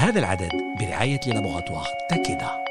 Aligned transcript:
هذا 0.00 0.18
العدد 0.18 0.50
برعاية 0.80 1.20
لابوغاتوار 1.26 1.86
تاكيدا 2.10 2.66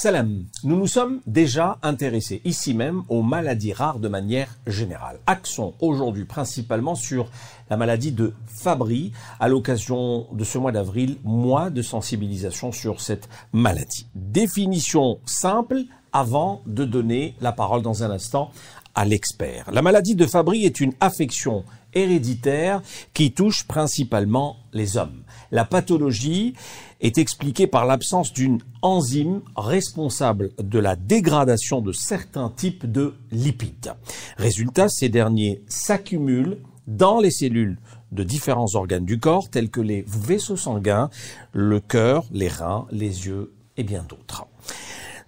Salam, 0.00 0.44
nous 0.62 0.76
nous 0.76 0.86
sommes 0.86 1.18
déjà 1.26 1.78
intéressés 1.82 2.40
ici 2.44 2.72
même 2.72 3.02
aux 3.08 3.22
maladies 3.22 3.72
rares 3.72 3.98
de 3.98 4.06
manière 4.06 4.46
générale. 4.64 5.18
Accent 5.26 5.74
aujourd'hui 5.80 6.24
principalement 6.24 6.94
sur 6.94 7.32
la 7.68 7.76
maladie 7.76 8.12
de 8.12 8.32
Fabry 8.46 9.10
à 9.40 9.48
l'occasion 9.48 10.28
de 10.30 10.44
ce 10.44 10.56
mois 10.56 10.70
d'avril, 10.70 11.16
mois 11.24 11.70
de 11.70 11.82
sensibilisation 11.82 12.70
sur 12.70 13.00
cette 13.00 13.28
maladie. 13.52 14.06
Définition 14.14 15.18
simple 15.26 15.82
avant 16.12 16.62
de 16.66 16.84
donner 16.84 17.34
la 17.40 17.50
parole 17.50 17.82
dans 17.82 18.04
un 18.04 18.10
instant 18.12 18.52
à 18.94 19.04
l'expert. 19.04 19.68
La 19.72 19.82
maladie 19.82 20.14
de 20.14 20.26
Fabry 20.26 20.64
est 20.64 20.78
une 20.78 20.92
affection 21.00 21.64
héréditaire 21.93 22.81
qui 23.13 23.31
touche 23.31 23.63
principalement 23.65 24.57
les 24.73 24.97
hommes. 24.97 25.23
La 25.51 25.65
pathologie 25.65 26.53
est 27.01 27.17
expliquée 27.17 27.67
par 27.67 27.85
l'absence 27.85 28.33
d'une 28.33 28.59
enzyme 28.81 29.41
responsable 29.55 30.51
de 30.57 30.79
la 30.79 30.95
dégradation 30.95 31.81
de 31.81 31.91
certains 31.91 32.49
types 32.49 32.91
de 32.91 33.13
lipides. 33.31 33.93
Résultat, 34.37 34.89
ces 34.89 35.09
derniers 35.09 35.61
s'accumulent 35.67 36.57
dans 36.87 37.19
les 37.19 37.31
cellules 37.31 37.77
de 38.11 38.23
différents 38.23 38.75
organes 38.75 39.05
du 39.05 39.19
corps 39.19 39.49
tels 39.49 39.69
que 39.69 39.81
les 39.81 40.03
vaisseaux 40.07 40.57
sanguins, 40.57 41.09
le 41.51 41.79
cœur, 41.79 42.25
les 42.31 42.47
reins, 42.47 42.87
les 42.91 43.27
yeux 43.27 43.53
et 43.77 43.83
bien 43.83 44.03
d'autres. 44.07 44.45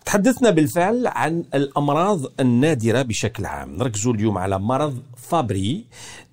تحدثنا 0.05 0.49
بالفعل 0.49 1.07
عن 1.07 1.43
الأمراض 1.53 2.19
النادرة 2.39 3.01
بشكل 3.01 3.45
عام. 3.45 3.75
نركزوا 3.75 4.13
اليوم 4.13 4.37
على 4.37 4.59
مرض 4.59 4.99
فابري. 5.17 5.85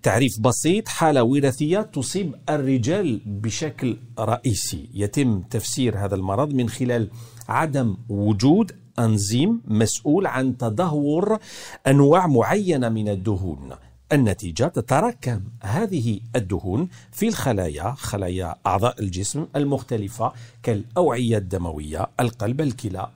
تعريف 0.02 0.40
بسيط 0.40 0.88
حالة 0.88 1.22
وراثية 1.22 1.80
تصيب 1.80 2.34
الرجال 2.48 3.20
بشكل 3.26 3.96
رئيسي. 4.18 4.88
يتم 4.94 5.40
تفسير 5.40 5.98
هذا 5.98 6.14
المرض 6.14 6.54
من 6.54 6.68
خلال 6.68 7.08
عدم 7.48 7.96
وجود 8.08 8.72
أنزيم 8.98 9.60
مسؤول 9.66 10.26
عن 10.26 10.56
تدهور 10.56 11.38
أنواع 11.86 12.26
معينة 12.26 12.88
من 12.88 13.08
الدهون. 13.08 13.70
النتيجة 14.12 14.64
تتراكم 14.64 15.40
هذه 15.62 16.20
الدهون 16.36 16.88
في 17.12 17.28
الخلايا 17.28 17.94
خلايا 17.98 18.54
أعضاء 18.66 19.00
الجسم 19.00 19.46
المختلفة 19.56 20.32
كالأوعية 20.62 21.38
الدموية 21.38 22.08
القلب 22.20 22.60
الكلى 22.60 23.08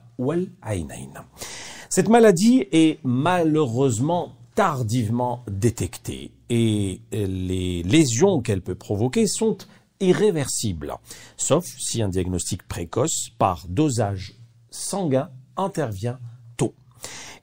Cette 1.89 2.09
maladie 2.09 2.67
est 2.71 2.99
malheureusement 3.03 4.33
tardivement 4.55 5.43
détectée 5.49 6.31
et 6.49 7.01
les 7.11 7.83
lésions 7.83 8.41
qu'elle 8.41 8.61
peut 8.61 8.75
provoquer 8.75 9.27
sont 9.27 9.57
irréversibles, 9.99 10.93
sauf 11.37 11.65
si 11.77 12.01
un 12.01 12.09
diagnostic 12.09 12.67
précoce 12.67 13.29
par 13.37 13.65
dosage 13.67 14.33
sanguin 14.69 15.29
intervient. 15.55 16.19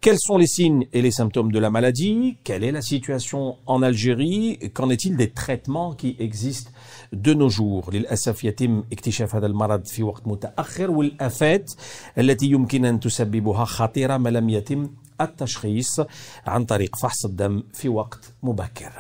Quels 0.05 0.19
sont 0.19 0.37
les 0.37 0.47
signes 0.47 0.87
et 0.93 1.01
les 1.01 1.11
symptômes 1.11 1.51
de 1.51 1.59
la 1.59 1.71
maladie? 1.71 2.37
Quelle 2.45 2.63
est 2.63 2.73
la 2.73 2.83
situation 2.83 3.57
en 3.65 3.81
Algérie? 3.81 4.59
Qu'en 4.75 4.91
est-il 4.91 5.17
des 5.17 5.31
traitements 5.31 5.95
qui 5.95 6.15
existent 6.19 6.71
de 7.15 7.33
nos 7.33 7.49
jours? 7.49 7.91
للأسف 7.93 8.45
يتم 8.45 8.85
اكتشاف 8.93 9.35
هذا 9.35 9.47
المرض 9.47 9.85
في 9.85 10.03
وقت 10.03 10.27
متأخر 10.27 10.91
والآفات 10.91 11.73
التي 12.19 12.47
يمكن 12.47 12.85
أن 12.85 13.01
تسببها 13.01 13.65
خطيرة 13.65 14.17
ما 14.17 14.29
لم 14.29 14.49
يتم 14.49 14.91
التشخيص 15.21 16.01
عن 16.47 16.65
طريق 16.65 16.97
فحص 16.97 17.25
الدم 17.25 17.63
في 17.73 17.89
وقت 17.89 18.33
مبكر 18.43 18.93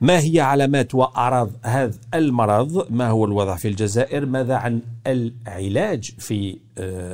ما 0.00 0.18
هي 0.18 0.40
علامات 0.40 0.94
وأعراض 0.94 1.50
هذا 1.62 1.98
المرض 2.14 2.92
ما 2.92 3.08
هو 3.08 3.24
الوضع 3.24 3.56
في 3.56 3.68
الجزائر 3.68 4.26
ماذا 4.26 4.54
عن 4.54 4.82
العلاج 5.06 6.10
في 6.18 6.58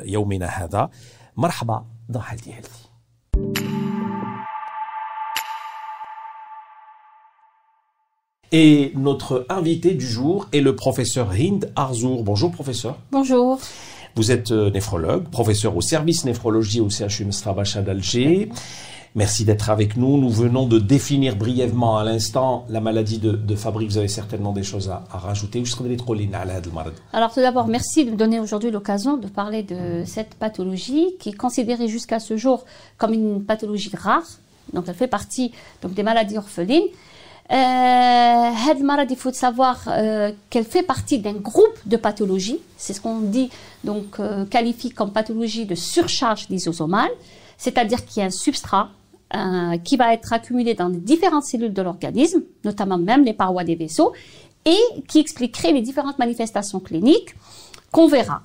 يومنا 0.05 0.47
هذا 0.47 0.91
مرحبا 1.37 1.85
Healthy 2.13 2.53
Healthy. 2.53 2.84
Et 8.57 8.93
notre 8.95 9.47
invité 9.49 9.95
du 9.95 10.07
jour 10.07 10.47
est 10.53 10.61
le 10.61 10.77
professeur 10.77 11.33
Hind 11.33 11.73
Arzour. 11.75 12.23
Bonjour 12.23 12.53
professeur. 12.53 12.99
Bonjour. 13.11 13.59
Vous 14.15 14.31
êtes 14.31 14.53
euh, 14.53 14.71
néphrologue, 14.71 15.29
professeur 15.29 15.77
au 15.77 15.81
service 15.81 16.25
néphrologie 16.25 16.81
au 16.81 16.89
CHU 16.89 17.25
Mstrabacha 17.25 17.83
d'Alger. 17.83 18.49
Merci 19.17 19.45
d'être 19.45 19.71
avec 19.71 19.97
nous. 19.97 20.19
Nous 20.19 20.29
venons 20.29 20.67
de 20.67 20.81
définir 20.81 21.37
brièvement 21.37 21.97
à 21.97 22.03
l'instant 22.03 22.67
la 22.69 22.81
maladie 22.81 23.19
de, 23.19 23.31
de 23.31 23.55
Fabry. 23.55 23.87
Vous 23.87 23.97
avez 23.97 24.09
certainement 24.09 24.53
des 24.53 24.65
choses 24.65 24.91
à, 24.91 25.05
à 25.09 25.19
rajouter. 25.19 25.63
Alors 27.13 27.33
tout 27.33 27.41
d'abord, 27.41 27.69
merci 27.69 28.05
de 28.05 28.11
me 28.11 28.17
donner 28.17 28.41
aujourd'hui 28.41 28.73
l'occasion 28.73 29.17
de 29.17 29.29
parler 29.29 29.63
de 29.63 30.03
cette 30.05 30.35
pathologie 30.35 31.15
qui 31.21 31.29
est 31.29 31.37
considérée 31.37 31.87
jusqu'à 31.87 32.19
ce 32.19 32.37
jour 32.37 32.65
comme 32.99 33.13
une 33.13 33.45
pathologie 33.45 33.93
rare. 33.95 34.27
Donc 34.73 34.87
elle 34.89 34.95
fait 34.95 35.07
partie 35.07 35.53
donc, 35.81 35.95
des 35.95 36.03
maladies 36.03 36.37
orphelines. 36.37 36.89
Euh, 37.53 38.51
Maladie, 38.83 39.15
il 39.15 39.21
faut 39.21 39.33
savoir 39.33 39.81
euh, 39.87 40.33
qu'elle 40.51 40.65
fait 40.65 40.83
partie 40.83 41.21
d'un 41.21 41.35
groupe 41.35 41.79
de 41.87 41.97
pathologies. 41.97 42.59
C'est 42.77 42.95
ce 42.95 43.01
qu'on 43.01 43.21
dit, 43.21 43.51
donc, 43.85 44.19
euh, 44.19 44.45
qualifie 44.45 44.91
comme 44.91 45.13
pathologie 45.13 45.67
de 45.67 45.75
surcharge 45.75 46.49
lysosomale. 46.49 47.11
C'est-à-dire 47.59 48.05
qu'il 48.05 48.21
y 48.21 48.25
a 48.25 48.27
un 48.27 48.31
substrat 48.31 48.89
euh, 49.35 49.79
qui 49.79 49.97
va 49.97 50.15
être 50.15 50.33
accumulé 50.33 50.75
dans 50.75 50.89
les 50.89 50.99
différentes 50.99 51.45
cellules 51.45 51.73
de 51.73 51.83
l'organisme, 51.83 52.43
notamment 52.65 52.99
même 52.99 53.25
les 53.25 53.33
parois 53.33 53.65
des 53.65 53.75
vaisseaux, 53.75 54.13
et 54.65 54.79
qui 55.09 55.19
expliquerait 55.19 55.73
les 55.73 55.81
différentes 55.81 56.19
manifestations 56.19 56.81
cliniques 56.81 57.35
qu'on 57.91 58.07
verra. 58.07 58.43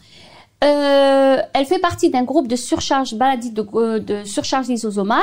Euh, 0.63 1.37
elle 1.53 1.65
fait 1.65 1.79
partie 1.79 2.09
d'un 2.09 2.23
groupe 2.23 2.47
de 2.47 2.55
surcharge 2.55 3.13
maladie 3.13 3.51
de, 3.51 3.65
euh, 3.75 4.25
surcharge 4.25 4.67
lysosomale. 4.67 5.21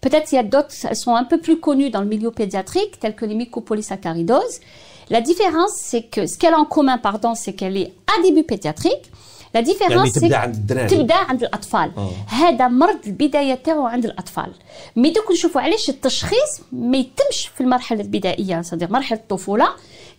Peut-être 0.00 0.32
il 0.32 0.36
y 0.36 0.38
a 0.38 0.42
d'autres, 0.42 0.72
elles 0.88 0.96
sont 0.96 1.14
un 1.14 1.24
peu 1.24 1.38
plus 1.38 1.60
connues 1.60 1.90
dans 1.90 2.00
le 2.00 2.06
milieu 2.06 2.30
pédiatrique, 2.30 2.98
telles 2.98 3.14
que 3.14 3.26
les 3.26 3.34
mycopolysaccharidoses. 3.34 4.60
La 5.10 5.20
différence, 5.20 5.72
c'est 5.74 6.02
que 6.02 6.26
ce 6.26 6.38
qu'elle 6.38 6.54
a 6.54 6.58
en 6.58 6.64
commun, 6.64 6.98
pardon, 6.98 7.34
c'est 7.34 7.54
qu'elle 7.54 7.76
est 7.76 7.92
à 8.06 8.22
début 8.22 8.44
pédiatrique. 8.44 9.10
La 9.54 9.62
différence 9.62 10.10
c'est 10.12 10.20
تبدأ 10.88 11.14
عند 11.14 11.42
الأطفال. 11.42 11.92
هذا 12.26 12.68
مرض 12.68 12.98
البداية 13.06 13.54
تاعو 13.54 13.86
عند 13.86 14.04
الأطفال. 14.04 14.52
مي 14.96 15.10
دوك 15.10 15.30
نشوفوا 15.32 15.60
علاش 15.60 15.88
التشخيص 15.88 16.60
ما 16.72 16.96
يتمش 16.96 17.50
في 17.54 17.60
المرحلة 17.60 18.00
البدائية 18.00 18.62
صديق 18.62 18.90
مرحلة 18.90 19.18
الطفولة. 19.18 19.68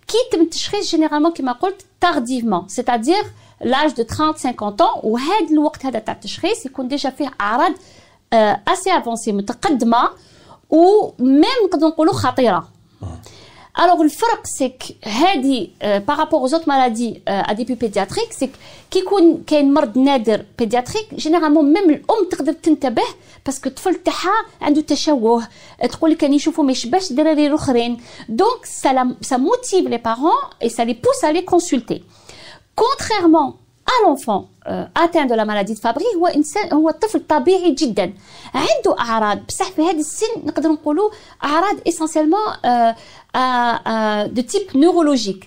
كي 0.08 0.18
يتم 0.28 0.42
التشخيص 0.42 0.92
جينيرالمون 0.92 1.34
كما 1.34 1.52
قلت 1.52 1.86
tardivement 2.06 2.64
c'est-à-dire 2.68 3.26
l'âge 3.62 3.94
de 3.94 4.04
30 4.04 4.38
50 4.38 4.82
ans 4.82 5.06
وهذا 5.06 5.52
الوقت 5.52 5.86
هذا 5.86 6.00
تاع 6.00 6.14
التشخيص 6.14 6.66
يكون 6.66 6.88
ديجا 6.88 7.10
فيه 7.10 7.32
أعراض 7.42 7.72
اسي 8.34 8.98
افونسي 8.98 9.32
متقدمة 9.32 10.10
وميم 10.70 11.44
نقدر 11.66 11.88
نقولوا 11.88 12.14
خطيرة. 12.14 12.68
Alors 13.79 14.05
le 14.05 14.09
فرق 14.09 14.43
c'est 14.45 14.73
que 14.79 15.09
هذه 15.09 15.71
par 16.07 16.17
rapport 16.17 16.43
aux 16.43 16.55
autres 16.55 16.69
maladies 16.69 17.23
à 17.27 17.55
début 17.55 17.77
pédiatrique 17.77 18.33
c'est 18.33 18.51
كي 18.91 18.99
يكون 18.99 19.45
كاين 19.47 19.75
مرض 19.75 19.99
نادر 19.99 20.45
pédiatrique 20.62 21.19
généralement 21.19 21.62
même 21.62 21.91
الام 21.91 22.29
تقدر 22.31 22.53
تنتبه 22.53 23.03
باسكو 23.47 23.69
الطفل 23.69 23.95
تاعها 23.95 24.33
عنده 24.61 24.81
تشوه 24.81 25.49
تقول 25.83 26.11
لك 26.11 26.17
كان 26.17 26.33
يشوفوا 26.35 26.65
ما 26.65 26.73
يشبهش 26.73 27.11
الدراري 27.11 27.47
الاخرين 27.47 28.01
دونك 28.29 28.67
ça 28.67 28.91
ça 29.29 29.39
motive 29.39 29.89
les 29.89 29.99
parents 29.99 30.43
et 30.61 30.69
ça 30.69 30.85
les 30.85 30.95
pousse 30.95 31.25
à 31.25 31.33
les 31.33 31.45
consulter 31.45 32.03
contrairement 32.77 33.49
à 33.49 33.57
l'enfant 34.05 34.49
atteint 34.95 35.27
de 35.27 35.35
la 35.35 35.45
maladie 35.45 35.75
de 35.75 35.79
Fabry 35.79 36.05
هو 36.17 36.27
انسان 36.27 36.73
هو 36.73 36.91
طفل 36.91 37.21
طبيعي 37.29 37.75
جدا 37.75 38.12
عنده 38.55 38.99
اعراض 38.99 39.47
بصح 39.47 39.71
في 39.71 39.83
هذا 39.83 39.99
السن 39.99 40.27
نقدر 40.45 40.69
نقولوا 40.69 41.11
اعراض 41.45 41.77
essentiellement 41.89 42.49
de 44.37 44.43
type 44.53 44.75
neurologique 44.75 45.45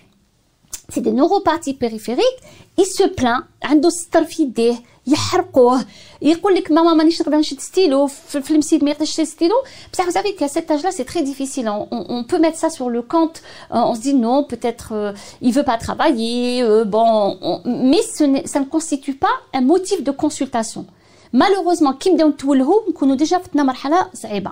c'est 0.90 1.02
des 1.02 1.12
neuropathies 1.12 1.74
périphériques 1.84 2.40
il 2.80 2.86
se 2.86 3.04
plaint 3.04 3.44
عنده 3.64 3.90
ستر 3.90 4.24
في 4.24 4.44
يديه 4.44 4.76
يحرقوه 5.08 5.86
يقول 6.22 6.56
لك 6.56 6.72
ماما 6.72 6.94
مانيش 6.94 7.22
نقدر 7.22 7.38
نشد 7.38 7.60
ستيلو 7.60 8.08
في 8.08 8.52
المسيد 8.52 8.84
ما 8.84 8.90
يقدرش 8.92 9.10
يشد 9.10 9.24
ستيلو 9.24 9.56
بصح 9.94 10.06
vous 10.06 10.12
savez 10.12 10.36
qu'à 10.36 10.48
cet 10.48 10.72
âge 10.72 10.84
là 10.84 10.92
c'est 10.92 11.06
très 11.06 11.24
difficile 11.24 11.70
on, 11.70 11.88
on, 12.18 12.24
peut 12.24 12.40
mettre 12.40 12.58
ça 12.58 12.70
sur 12.70 12.90
le 12.90 13.02
compte 13.02 13.42
on 13.72 13.96
se 13.96 14.02
dit 14.02 14.14
non 14.14 14.44
peut-être 14.44 14.90
euh, 14.94 15.14
il 15.42 15.52
veut 15.54 15.68
pas 15.72 15.78
travailler 15.78 16.64
euh, 16.64 16.84
bon 16.96 17.38
on, 17.50 17.56
mais 17.92 18.04
ce 18.18 18.24
ça 18.54 18.60
ne 18.60 18.66
constitue 18.76 19.16
pas 19.26 19.36
un 19.54 19.64
motif 19.74 20.00
de 20.04 20.12
consultation 20.24 20.86
malheureusement 21.34 21.94
كي 22.00 22.10
نبداو 22.10 22.28
نتولهو 22.30 22.84
نكونوا 22.90 23.16
ديجا 23.16 23.38
فتنا 23.38 23.64
مرحله 23.64 24.08
صعيبه 24.14 24.52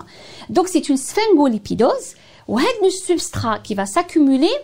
donc 0.52 0.68
c'est 0.68 0.88
une 0.88 0.96
sphingolepidose 0.96 2.16
وهذا 2.48 2.86
السبسترا 2.86 3.62
qui 3.62 3.74
va 3.74 3.86
s'accumuler 3.86 4.54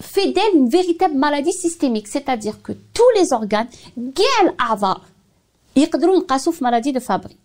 fait 0.00 0.32
d'elle 0.32 0.54
une 0.54 0.68
véritable 0.68 1.14
maladie 1.14 1.52
systémique 1.52 2.08
c'est-à-dire 2.08 2.62
que 2.62 2.72
tous 2.72 3.10
les 3.16 3.32
organes 3.32 3.68
كاع 3.96 4.50
الاعضاء 4.50 5.00
يقدروا 5.76 6.16
ينقاسوا 6.16 6.52
في 6.52 6.64
maladie 6.64 6.92
de 6.92 7.00
Fabry 7.00 7.36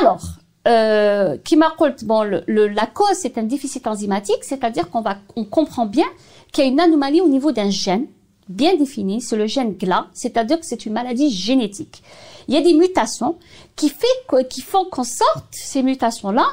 alors 0.00 0.24
euh, 0.66 1.36
qui 1.44 1.56
m'a 1.56 1.72
bon, 2.02 2.22
le, 2.24 2.42
le, 2.46 2.66
la 2.66 2.86
cause 2.86 3.16
c'est 3.20 3.38
un 3.38 3.44
déficit 3.44 3.86
enzymatique, 3.86 4.42
c'est-à-dire 4.42 4.90
qu'on 4.90 5.00
va, 5.00 5.18
on 5.36 5.44
comprend 5.44 5.86
bien 5.86 6.06
qu'il 6.50 6.64
y 6.64 6.66
a 6.66 6.70
une 6.70 6.80
anomalie 6.80 7.20
au 7.20 7.28
niveau 7.28 7.52
d'un 7.52 7.70
gène 7.70 8.06
bien 8.48 8.74
défini, 8.76 9.20
c'est 9.20 9.36
le 9.36 9.46
gène 9.46 9.74
GLA, 9.74 10.08
c'est-à-dire 10.12 10.58
que 10.58 10.66
c'est 10.66 10.86
une 10.86 10.92
maladie 10.92 11.30
génétique. 11.30 12.02
Il 12.48 12.54
y 12.54 12.56
a 12.56 12.60
des 12.62 12.74
mutations 12.74 13.36
qui, 13.74 13.88
fait, 13.88 14.46
qui 14.48 14.60
font 14.60 14.84
qu'en 14.84 15.04
sorte 15.04 15.46
ces 15.50 15.82
mutations-là, 15.82 16.46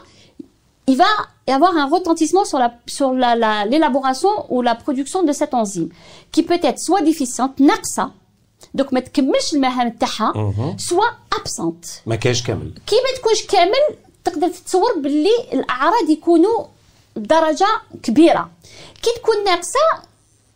il 0.87 0.97
va 0.97 1.05
y 1.47 1.51
avoir 1.51 1.75
un 1.77 1.87
retentissement 1.87 2.45
sur 2.45 2.59
la 2.59 2.73
sur 2.87 3.13
l'élaboration 3.13 4.29
ou 4.49 4.61
la 4.61 4.75
production 4.75 5.23
de 5.23 5.31
cette 5.31 5.53
enzyme 5.53 5.89
qui 6.31 6.43
peut 6.43 6.59
être 6.61 6.79
soit 6.79 7.01
déficiente 7.01 7.59
ناقصه 7.59 8.11
donc 8.78 8.92
ما 8.92 9.00
تكملش 9.00 9.54
المهام 9.54 9.90
تاعها 9.90 10.52
soit 10.90 11.36
absente 11.36 11.88
ما 12.06 12.16
كاينش 12.16 12.42
كامل. 12.42 12.72
كي 12.86 12.96
ما 12.96 13.18
تكونش 13.18 13.46
كامل 13.46 13.96
تقدر 14.24 14.48
تتصور 14.48 14.98
باللي 14.98 15.48
الأعراض 15.52 16.10
يكونوا 16.10 16.64
بدرجة 17.16 17.68
كبيرة. 18.02 18.50
كي 19.02 19.10
تكون 19.16 19.44
ناقصة 19.44 20.08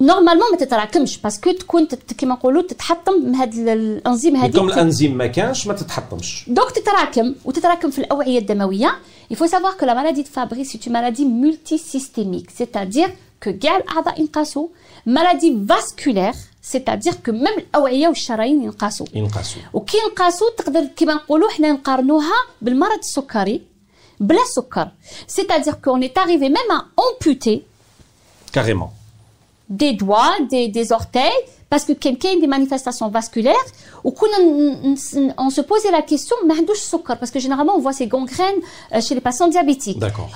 نورمالمون 0.00 0.50
ما 0.52 0.56
تتراكمش 0.56 1.18
باسكو 1.18 1.52
تكون 1.52 1.86
كيما 2.18 2.34
نقولوا 2.34 2.62
تتحطم 2.62 3.12
من 3.26 3.34
هذا 3.34 3.72
الانزيم 3.72 4.36
هذه 4.36 4.50
كم 4.50 4.68
الانزيم 4.68 5.16
ما 5.16 5.26
كانش 5.26 5.66
ما 5.66 5.74
تتحطمش 5.74 6.44
دونك 6.48 6.70
تتراكم 6.70 7.34
وتتراكم 7.44 7.90
في 7.90 7.98
الاوعيه 7.98 8.38
الدمويه 8.38 8.98
il 9.32 9.36
faut 9.36 9.46
savoir 9.46 9.76
que 9.76 9.84
la 9.84 9.94
maladie 9.94 10.22
de 10.22 10.28
Fabry 10.28 10.64
c'est 10.64 10.86
une 10.86 10.92
maladie 10.92 11.24
multisystémique 11.24 12.50
c'est-à-dire 12.58 13.10
que 13.40 13.50
كاع 13.50 13.76
الاعضاء 13.76 14.20
ينقصوا 14.20 14.68
maladie 15.08 15.54
vasculaire 15.70 16.36
c'est-à-dire 16.62 17.22
que 17.22 17.30
même 17.30 17.58
الاوعيه 17.58 18.08
والشرايين 18.08 18.62
ينقصوا 18.62 19.06
ينقصوا 19.14 19.62
وكي 19.72 19.96
ينقصوا 19.98 20.50
تقدر 20.58 20.84
كيما 20.84 21.14
نقولوا 21.14 21.50
حنا 21.50 21.72
نقارنوها 21.72 22.34
بالمرض 22.62 22.98
السكري 22.98 23.62
بلا 24.20 24.44
سكر 24.56 24.88
c'est-à-dire 25.28 25.80
qu'on 25.80 26.00
est 26.00 26.18
arrivé 26.18 26.48
même 26.48 26.70
à 26.70 26.84
amputer 26.96 27.62
carrément 28.52 28.97
des 29.68 29.92
doigts, 29.94 30.34
des, 30.50 30.68
des 30.68 30.92
orteils, 30.92 31.30
parce 31.70 31.84
que 31.84 31.92
quelqu'un 31.92 32.34
a 32.36 32.40
des 32.40 32.46
manifestations 32.46 33.08
vasculaires, 33.08 33.66
ou 34.04 34.14
on 35.46 35.50
se 35.50 35.60
posait 35.60 35.90
la 35.90 36.02
question, 36.02 36.36
parce 37.20 37.30
que 37.32 37.40
généralement 37.40 37.74
on 37.76 37.80
voit 37.80 37.92
ces 37.92 38.06
gangrènes 38.06 38.60
euh, 38.92 39.00
chez 39.00 39.14
les 39.14 39.20
patients 39.20 39.48
diabétiques. 39.48 39.98
D'accord. 39.98 40.28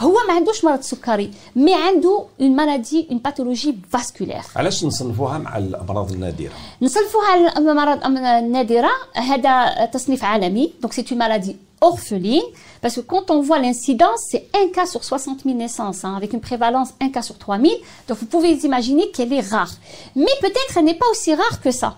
Mais 1.55 1.73
il 1.73 2.07
a 2.07 2.45
une 2.47 2.55
maladie, 2.55 3.07
une 3.11 3.21
pathologie 3.21 3.79
vasculaire. 3.91 4.47
علاش 4.57 4.85
نصنفوها 4.85 5.39
مع 5.39 5.59
الامراض 5.59 6.13
النادره؟ 6.13 6.53
نصنفوها 6.83 7.35
الامراض 7.59 8.05
النادره 8.05 8.91
هذا 9.15 9.85
تصنيف 9.93 10.25
عالمي 10.25 10.73
donc 10.83 10.93
c'est 10.93 11.11
une 11.11 11.19
maladie 11.19 11.57
orpheline, 11.81 12.43
Parce 12.84 12.96
que 12.96 13.00
quand 13.00 13.32
on 13.32 13.42
voit 13.42 13.60
l'incidence, 13.60 14.26
c'est 14.30 14.50
un 14.54 14.68
cas 14.68 14.86
sur 14.86 15.06
60 15.06 15.44
000 15.46 15.56
naissances, 15.56 16.04
hein, 16.04 16.16
avec 16.18 16.34
une 16.34 16.42
prévalence 16.42 16.90
un 17.00 17.08
cas 17.10 17.22
sur 17.22 17.38
3 17.38 17.58
000. 17.58 17.72
Donc 18.10 18.18
vous 18.18 18.26
pouvez 18.26 18.52
imaginer 18.52 19.10
qu'elle 19.12 19.32
est 19.32 19.40
rare. 19.40 19.72
Mais 20.18 20.26
peut-être 20.42 20.78
elle 20.78 20.84
n'est 20.84 20.94
pas 20.94 21.06
aussi 21.10 21.34
rare 21.34 21.62
que 21.62 21.72
ça. 21.72 21.96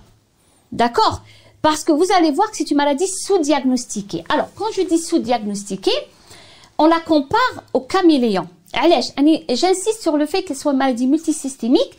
D'accord? 0.71 1.23
Parce 1.63 1.83
que 1.83 1.91
vous 1.91 2.05
allez 2.15 2.29
voir 2.29 2.51
que 2.51 2.57
c'est 2.57 2.69
une 2.69 2.77
maladie 2.77 3.07
sous-diagnostiquée. 3.07 4.23
Alors, 4.29 4.49
quand 4.55 4.71
je 4.73 4.83
dis 4.83 4.99
sous-diagnostiquée, 4.99 5.89
on 6.77 6.85
la 6.85 6.99
compare 6.99 7.63
au 7.73 7.79
caméléon. 7.79 8.47
Allez, 8.73 9.01
J'insiste 9.49 10.03
sur 10.03 10.17
le 10.17 10.27
fait 10.27 10.43
qu'elle 10.43 10.55
soit 10.55 10.73
une 10.73 10.77
maladie 10.77 11.07
multisystémique, 11.07 11.97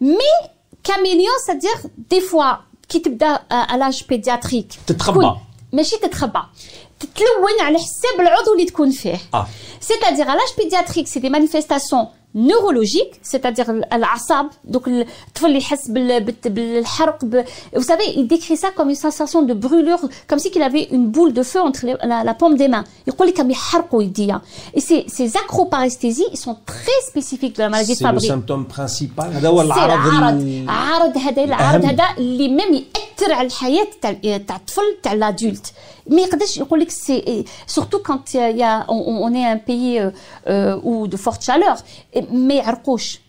mais 0.00 0.14
caméléon, 0.84 1.32
c'est-à-dire 1.44 1.90
des 2.08 2.20
fois, 2.20 2.60
qui 2.86 3.02
à 3.50 3.76
l'âge 3.76 4.06
pédiatrique. 4.06 4.78
T'es 4.86 4.94
très 4.94 5.12
bas. 5.12 5.38
Mais 5.74 5.82
je 5.82 5.88
suis 5.88 5.98
très 6.08 6.28
bas. 6.28 6.46
تتلون 6.99 7.61
على 7.61 7.77
حساب 7.77 8.19
العضو 8.19 8.53
اللي 8.53 8.65
تكون 8.65 8.91
فيه 8.91 9.19
اه 9.33 9.47
سيتادير 9.81 10.29
علاش 10.29 10.49
بيدياتريك 10.57 11.07
سي 11.07 11.19
دي 11.19 11.29
مانيفيستاسيون 11.29 12.07
neurologique, 12.34 13.20
c'est-à-dire 13.22 13.66
l'asab, 13.72 14.46
donc 14.64 14.86
le 14.86 15.04
vous 17.74 17.82
savez, 17.82 18.04
il 18.16 18.26
décrit 18.26 18.56
ça 18.56 18.68
comme 18.74 18.90
une 18.90 18.96
sensation 18.96 19.42
de 19.42 19.54
brûlure, 19.54 19.98
comme 20.26 20.38
si 20.38 20.50
qu'il 20.50 20.62
avait 20.62 20.84
une 20.90 21.08
boule 21.08 21.32
de 21.32 21.42
feu 21.42 21.60
entre 21.60 21.86
les, 21.86 21.94
la, 22.02 22.24
la, 22.24 22.34
paume 22.34 22.56
des 22.56 22.68
mains. 22.68 22.84
Hein. 24.30 24.42
Et 24.74 24.80
ces, 24.80 25.04
ces 25.08 25.36
acroparesthésies 25.36 26.24
sont 26.34 26.58
très 26.66 27.00
spécifiques 27.06 27.56
de 27.56 27.62
la 27.62 27.68
maladie 27.68 27.94
de 27.94 27.98
Fabry. 27.98 28.20
C'est 28.20 28.28
le 28.28 28.34
symptôme 28.34 28.66
principal. 28.66 29.30
C'est 29.32 29.40
l'adulte. 35.16 35.74
Mais 36.10 36.24
surtout 37.66 37.98
quand 38.04 38.20
euh, 38.34 38.50
il 38.50 38.58
y 38.58 38.62
a, 38.62 38.84
on, 38.88 38.94
on 38.96 39.34
est 39.34 39.44
un 39.46 39.56
pays 39.56 39.98
euh, 39.98 40.10
euh 40.48 40.78
où 40.82 41.06
de 41.06 41.16
forte 41.16 41.42
chaleur, 41.42 41.76
ما 42.31 42.53
يعرقوش 42.53 43.19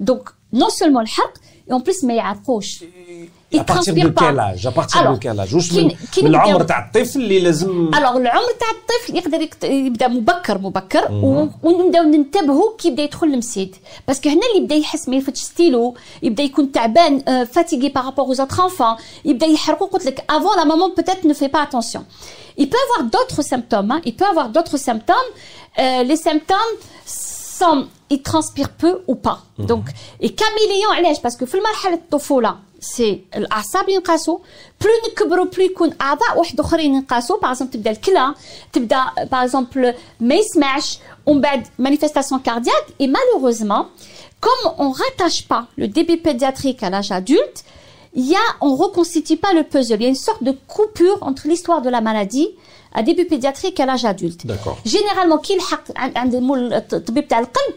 دونك 0.00 0.28
نون 0.52 0.70
سولمون 0.70 1.02
الحرق 1.02 1.32
اون 1.72 1.82
بليس 1.82 2.04
ما 2.04 2.14
يعرقوش 2.14 2.84
à 3.54 3.64
partir 3.64 3.94
de 3.94 4.08
quel 4.20 4.38
âge 4.38 4.66
à 4.66 4.72
partir 4.72 5.12
de 5.12 5.18
quel 5.18 5.40
âge 5.40 5.54
واش 5.54 5.72
من, 5.72 5.96
من 6.22 6.26
العمر 6.26 6.62
تاع 6.62 6.86
الطفل 6.86 7.20
اللي 7.20 7.40
لازم 7.40 7.70
الوغ 7.94 8.16
العمر 8.16 8.52
تاع 8.60 8.70
الطفل 8.70 9.16
يقدر 9.16 9.48
يبدا 9.70 10.08
مبكر 10.08 10.58
مبكر 10.58 11.12
ونبداو 11.62 12.02
ننتبهوا 12.02 12.76
كي 12.78 12.88
يبدا 12.88 13.02
يدخل 13.02 13.26
المسيد 13.26 13.76
باسكو 14.08 14.28
هنا 14.28 14.40
اللي 14.50 14.62
يبدا 14.62 14.74
يحس 14.74 15.08
ما 15.08 15.16
يفتش 15.16 15.40
ستيلو 15.40 15.94
يبدا 16.22 16.42
يكون 16.42 16.72
تعبان 16.72 17.44
فاتيغي 17.44 17.88
بارابور 17.88 18.34
aux 18.34 18.38
autres 18.38 18.60
enfants 18.60 19.02
يبدا 19.24 19.46
يحرقوا 19.46 19.88
قلت 19.88 20.06
لك 20.06 20.20
avant 20.20 20.56
la 20.60 20.64
maman 20.64 20.90
peut-être 21.00 21.24
ne 21.24 21.34
fait 21.34 21.48
pas 21.48 21.62
attention 21.62 22.04
il 22.58 22.68
peut 22.68 22.82
avoir 22.86 23.10
d'autres 23.10 23.42
symptômes 23.42 23.90
hein. 23.90 24.00
il 24.04 24.14
peut 24.16 24.26
avoir 24.26 24.48
d'autres 24.48 24.76
symptômes 24.76 25.30
euh, 25.78 26.02
les 26.02 26.16
symptômes 26.16 26.74
sont 27.58 27.88
il 28.10 28.22
transpire 28.22 28.70
peu 28.70 28.92
ou 29.06 29.14
pas 29.14 29.38
mhm. 29.58 29.66
donc 29.66 29.84
et 30.20 30.30
caméléon 30.34 30.90
علاش 30.90 31.20
باسكو 31.20 31.46
في 31.46 31.54
المرحله 31.54 31.94
الطفوله 31.94 32.56
سي 32.80 33.24
الاعصاب 33.36 33.88
ينقاسوا 33.88 34.38
بلو 34.80 34.90
نكبروا 35.08 35.44
بلو 35.44 35.64
يكون 35.64 35.94
اعضاء 36.00 36.38
واحد 36.38 36.60
اخرين 36.60 36.94
ينقاسوا 36.94 37.40
باغ 37.40 37.50
اكزومبل 37.50 37.72
تبدا 37.72 37.90
الكلى 37.90 38.34
تبدا 38.72 39.04
باغ 39.32 39.44
اكزومبل 39.44 39.94
ما 40.20 40.34
يسمعش 40.34 40.98
ومن 41.26 41.40
بعد 41.40 41.66
مانيفيستاسيون 41.78 42.40
كاردياك 42.40 42.84
اي 43.00 43.06
مالوروزمون 43.06 43.86
comme 44.40 44.72
on 44.78 44.90
rattache 44.90 45.46
pas 45.46 45.66
le 45.76 45.86
début 45.86 46.16
pédiatrique 46.16 46.82
à 46.82 46.90
l'âge 46.90 47.12
adulte, 47.12 47.64
il 48.14 48.26
y 48.26 48.34
a, 48.34 48.46
on 48.60 48.74
reconstitue 48.74 49.36
pas 49.36 49.52
le 49.52 49.62
puzzle. 49.62 49.96
Il 49.96 50.02
y 50.02 50.06
a 50.06 50.08
une 50.08 50.14
sorte 50.14 50.42
de 50.42 50.52
coupure 50.66 51.18
entre 51.20 51.46
l'histoire 51.46 51.82
de 51.82 51.90
la 51.90 52.00
maladie 52.00 52.48
à 52.97 53.01
début 53.03 53.25
pédiatrique 53.25 53.79
à 53.79 53.85
l'âge 53.85 54.05
adulte. 54.05 54.41
Généralement, 54.85 55.39
qui 55.39 55.53
عند 55.95 56.35
الطبيب 56.93 57.27
تاع 57.27 57.39
القلب 57.39 57.75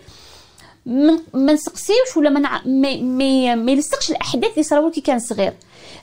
ما 1.35 1.53
نسقسيوش 1.53 2.17
ولا 2.17 2.31
ما 2.31 3.55
ما 3.55 3.73
يلصقش 3.73 4.11
الاحداث 4.11 4.51
اللي 4.53 4.63
صراو 4.63 4.91
كي 4.91 5.01
كان 5.01 5.19
صغير 5.19 5.53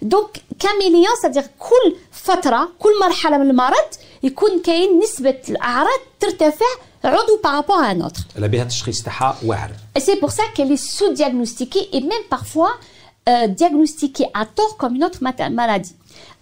دونك 0.01 0.41
كاميليون 0.59 1.15
سادير 1.21 1.43
كل 1.59 1.95
فتره 2.11 2.69
كل 2.79 2.89
مرحله 3.01 3.37
من 3.37 3.49
المرض 3.49 3.89
يكون 4.23 4.61
كاين 4.61 4.99
نسبه 4.99 5.41
الاعراض 5.49 5.99
ترتفع 6.19 6.65
عضو 7.03 7.39
بارابور 7.43 7.91
ان 7.91 8.01
اوتر 8.01 8.21
لا 8.35 8.47
بها 8.47 8.63
التشخيص 8.63 9.03
تاعها 9.03 9.37
واعر 9.45 9.71
سي 9.97 10.19
بور 10.19 10.29
سا 10.29 10.43
كيل 10.55 10.79
سو 10.79 11.13
ديagnostiquée 11.13 11.95
et 11.97 12.01
même 12.01 12.25
parfois 12.29 12.71
euh, 13.28 13.46
diagnostiquée 13.48 14.26
à 14.34 14.46
tort 14.46 14.76
comme 14.76 14.94
une 14.96 15.04
autre 15.04 15.18
maladie 15.22 15.94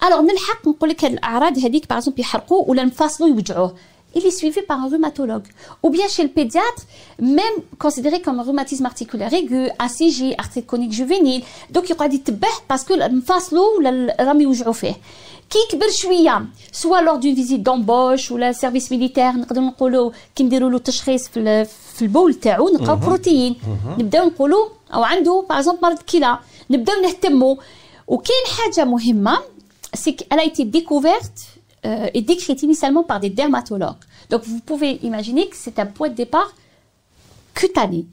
الوغ 0.04 0.20
نلحق 0.20 0.68
نقول 0.68 0.90
لك 0.90 1.04
هاد 1.04 1.12
الاعراض 1.12 1.58
هذيك 1.58 1.88
باغ 1.90 2.08
يحرقوا 2.18 2.70
ولا 2.70 2.84
نفاصلوا 2.84 3.28
يوجعوه 3.28 3.74
il 4.14 4.24
est 4.26 4.30
suivi 4.30 4.62
par 4.62 4.82
un 4.82 4.88
rhumatologue. 4.88 5.48
Ou 5.82 5.90
bien 5.90 6.08
chez 6.08 6.22
le 6.22 6.30
pédiatre, 6.30 6.82
même 7.20 7.44
considéré 7.78 8.20
comme 8.22 8.40
un 8.40 8.42
rhumatisme 8.42 8.86
articulaire 8.86 9.32
aigu, 9.32 9.68
ACG, 9.78 10.34
arthrite 10.38 10.66
chronique 10.66 10.92
juvénile. 10.92 11.42
Donc 11.70 11.84
il 11.90 12.08
dit 12.08 12.22
parce 12.66 12.84
que 12.84 12.94
l'mfaslo 12.94 13.62
ou 13.76 13.82
rami 14.18 14.46
وجعوا 14.46 14.72
فيه. 14.72 14.96
كي 15.50 15.58
يكبر 15.58 15.90
شويه 15.90 16.46
سواء 16.72 17.04
lors 17.04 17.18
d'une 17.18 17.34
visite 17.34 17.62
d'embauche 17.62 18.30
ou 18.30 18.36
le 18.36 18.52
service 18.52 18.90
militaire 18.90 19.36
نقدر 19.36 19.60
نقولوا 19.60 20.10
كي 20.36 20.44
نديروا 20.44 20.70
له 20.70 20.78
تشخيص 20.78 21.28
في 21.28 21.64
في 21.64 22.02
البول 22.02 22.34
تاعو 22.34 22.68
نلقاو 22.68 22.96
بروتين 22.96 23.56
نبداو 23.98 24.26
نقولوا 24.26 24.68
او 24.94 25.02
عنده 25.02 25.44
باغ 25.48 25.58
اكزومبل 25.58 25.82
مرض 25.82 25.98
كلى 25.98 26.38
نبداو 26.70 27.00
نهتموا 27.02 27.56
وكاين 28.06 28.44
حاجه 28.58 28.84
مهمه 28.84 29.38
سي 29.94 30.16
elle 30.30 30.40
a 30.40 30.44
été 30.44 30.64
découverte 30.64 31.58
euh, 31.86 32.10
est 32.14 32.22
décrite 32.22 32.62
initialement 32.62 33.04
par 33.04 33.20
des 33.20 33.30
dermatologues. 33.30 34.04
Donc 34.30 34.42
vous 34.44 34.60
pouvez 34.60 34.92
imaginer 35.02 35.48
que 35.48 35.56
c'est 35.56 35.78
un 35.78 35.86
point 35.86 36.08
de 36.08 36.14
départ 36.14 36.52
cutané. 37.54 38.06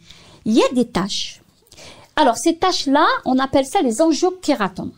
Il 0.46 0.54
y 0.54 0.64
a 0.64 0.70
des 0.74 0.86
taches 0.86 1.42
Alors, 2.16 2.38
ces 2.38 2.56
taches-là, 2.56 3.06
on 3.26 3.38
appelle 3.40 3.66
ça 3.66 3.82
les 3.82 4.02
angiokératomes. 4.02 4.94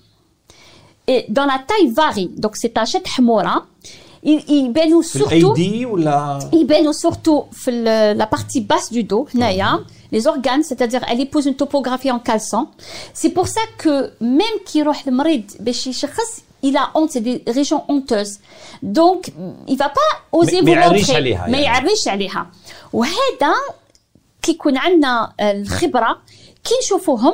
Et 1.07 1.25
dans 1.29 1.45
la 1.45 1.59
taille 1.59 1.89
varie. 1.91 2.31
Donc, 2.37 2.55
ces 2.55 2.69
tachettes 2.69 3.07
حمورة 3.07 3.65
يبانوا 4.23 5.03
surtout 5.03 5.59
يبانوا 6.53 6.93
surtout 6.93 7.43
في 7.51 8.15
la 8.17 8.25
partie 8.25 8.61
basse 8.61 8.91
du 8.91 9.03
dos 9.03 9.35
هنايا 9.35 9.85
les 10.13 10.27
organes 10.27 10.63
c'est-à-dire 10.63 11.01
elle 11.07 11.21
épouse 11.21 11.45
une 11.45 11.55
topographie 11.55 12.11
en 12.11 12.19
caleçon 12.19 12.67
c'est 13.13 13.29
pour 13.29 13.47
ça 13.47 13.61
que 13.77 14.11
même 14.21 14.57
qui 14.65 14.77
يروح 14.77 15.07
المريض 15.07 15.43
باش 15.59 15.87
يشخص 15.87 16.41
il 16.63 16.75
a 16.75 16.89
honte, 16.95 17.11
c'est 17.11 17.21
des 17.21 17.43
régions 17.47 17.83
honteuses. 17.87 18.39
Donc, 18.81 19.31
il 19.67 19.77
va 19.77 19.89
pas 19.89 20.11
oser 20.31 20.61
vous 20.61 20.75
montrer. 20.75 21.49
ما 21.49 21.57
يعريش 21.57 22.07
عليها. 22.07 22.51
وهذا 22.93 23.53
كي 24.41 24.51
يكون 24.51 24.77
عندنا 24.77 25.33
الخبرة 25.39 26.17
كي 26.63 26.73
نشوفوهم 26.83 27.33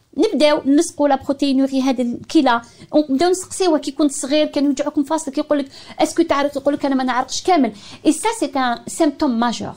نبداو 0.16 0.62
نلصقوا 0.66 1.08
لا 1.08 1.16
بروتينوري 1.16 1.82
هذا 1.82 2.02
الكلى 2.02 2.62
نبداو 2.94 3.30
نسقسيوه 3.30 3.78
كي 3.78 3.90
كنت 3.90 4.12
صغير 4.12 4.46
كان 4.46 4.64
يوجعوك 4.64 4.98
مفاصل 4.98 5.32
كيقول 5.32 5.58
لك 5.58 5.68
اسكو 5.98 6.22
تعرف 6.22 6.56
يقول 6.56 6.74
لك 6.74 6.86
انا 6.86 6.94
ما 6.94 7.04
نعرقش 7.04 7.42
كامل 7.42 7.72
اي 8.06 8.12
سا 8.12 8.28
سي 8.40 8.46
ان 8.46 8.78
سيمبتوم 8.86 9.40
ماجور 9.40 9.74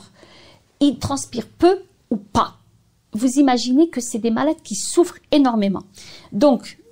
il 0.80 0.98
transpire 0.98 1.46
peu 1.46 1.82
ou 2.10 2.16
pas. 2.16 2.56
Vous 3.12 3.38
imaginez 3.38 3.90
que 3.90 4.00
c'est 4.00 4.18
des 4.18 4.30
malades 4.30 4.62
qui 4.64 4.74
souffrent 4.74 5.18
énormément. 5.30 5.82
Donc, 6.32 6.78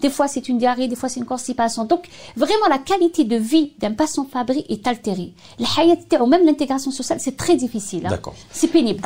Des 0.00 0.10
fois, 0.10 0.28
c'est 0.28 0.48
une 0.48 0.58
diarrhée, 0.58 0.88
des 0.88 0.96
fois, 0.96 1.08
c'est 1.08 1.20
une 1.20 1.26
constipation. 1.26 1.84
Donc, 1.84 2.08
vraiment, 2.36 2.66
la 2.68 2.78
qualité 2.78 3.24
de 3.24 3.36
vie 3.36 3.72
d'un 3.78 3.92
patient 3.92 4.26
Fabry 4.30 4.64
est 4.68 4.86
altérée. 4.86 5.32
Le 5.58 5.66
hayat, 5.78 6.22
ou 6.22 6.26
même 6.26 6.44
l'intégration 6.46 6.90
sociale, 6.90 7.20
c'est 7.20 7.36
très 7.36 7.56
difficile. 7.56 8.06
Hein. 8.06 8.10
D'accord. 8.10 8.34
C'est 8.50 8.68
pénible. 8.68 9.00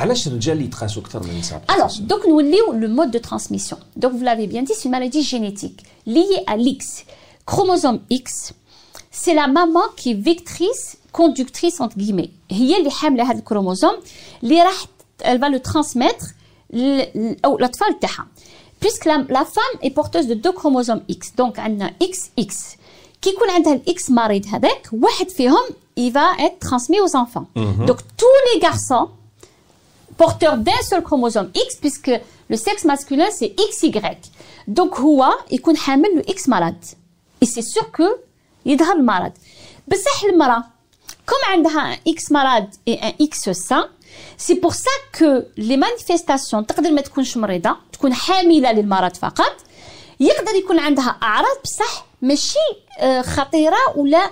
Alors, 1.69 1.93
donc, 2.01 2.21
nous 2.29 2.41
lions 2.41 2.73
le 2.73 2.89
mode 2.89 3.11
de 3.11 3.19
transmission. 3.19 3.79
Donc, 3.97 4.13
vous 4.13 4.25
l'avez 4.25 4.47
bien 4.47 4.63
dit, 4.63 4.73
c'est 4.75 4.85
une 4.85 4.93
maladie 4.93 5.23
génétique 5.23 5.85
liée 6.07 6.25
à 6.47 6.57
l'X. 6.57 7.05
Chromosome 7.47 8.01
X, 8.09 8.55
c'est 9.11 9.35
la 9.35 9.49
maman 9.49 9.83
qui 9.97 10.13
est 10.13 10.15
vectrice, 10.15 10.99
conductrice, 11.13 11.81
entre 11.81 11.97
guillemets. 11.97 12.31
Elle 12.51 12.73
a 13.21 13.35
le 13.35 13.41
chromosome, 13.43 13.97
elle 14.43 15.39
va 15.39 15.49
le 15.49 15.61
transmettre 15.61 16.27
l'enfant 16.73 17.85
puisque 18.85 19.07
la, 19.07 19.47
femme 19.47 19.79
est 19.81 19.93
porteuse 19.93 20.27
de 20.27 20.35
deux 20.35 20.53
chromosomes 20.53 21.01
X. 21.09 21.35
Donc, 21.37 21.57
elle 21.57 21.81
a 21.81 21.89
XX. 21.99 22.77
Qui 23.19 23.35
connaît 23.35 23.67
un 23.67 23.79
X 23.87 24.11
mari 24.11 24.43
avec, 24.53 24.89
il 25.97 26.13
va 26.13 26.27
être 26.39 26.59
transmis 26.59 27.01
aux 27.01 27.17
enfants. 27.17 27.47
Mhm. 27.57 27.87
Donc, 27.87 28.01
tous 28.19 28.27
les 28.53 28.61
garçons 28.61 29.09
porteurs 30.19 30.59
d'un 30.59 30.83
seul 30.83 31.03
chromosome 31.03 31.51
X, 31.55 31.77
puisque 31.77 32.13
le 32.51 32.57
sexe 32.59 32.85
masculin, 32.85 33.25
c'est 33.31 33.55
XY. 33.57 33.91
Donc, 34.69 34.99
Houa, 34.99 35.35
il 35.51 35.63
connaît 35.63 35.79
le 36.15 36.31
X 36.31 36.47
malade. 36.47 36.77
Et 37.41 37.47
c'est 37.47 37.63
sûr 37.63 37.91
que 37.91 38.05
il 38.67 38.73
est 38.73 39.03
malade. 39.03 39.33
Mais 39.89 39.97
comme 41.25 41.39
elle 41.55 41.67
a 41.67 41.81
un 41.81 41.97
X 42.05 42.31
malade 42.31 42.69
et 42.85 42.99
un 43.01 43.13
X 43.19 43.51
sain, 43.53 43.89
c'est 44.37 44.59
pour 44.65 44.75
ça 44.75 44.95
que 45.19 45.45
les 45.57 45.77
manifestations 45.77 46.67
تقدر 46.67 46.91
ما 46.91 47.01
تكونش 47.01 47.37
مريضة 47.37 47.77
تكون 47.93 48.15
حاملة 48.15 48.73
للمرض 48.73 49.17
فقط. 49.17 49.57
يقدر 50.21 50.55
يكون 50.55 50.79
عندها 50.79 51.17
أعراض 51.23 51.57
بصح 51.65 52.07
ماشي 52.23 52.59
خطيرة 53.21 53.77
ولا 53.97 54.31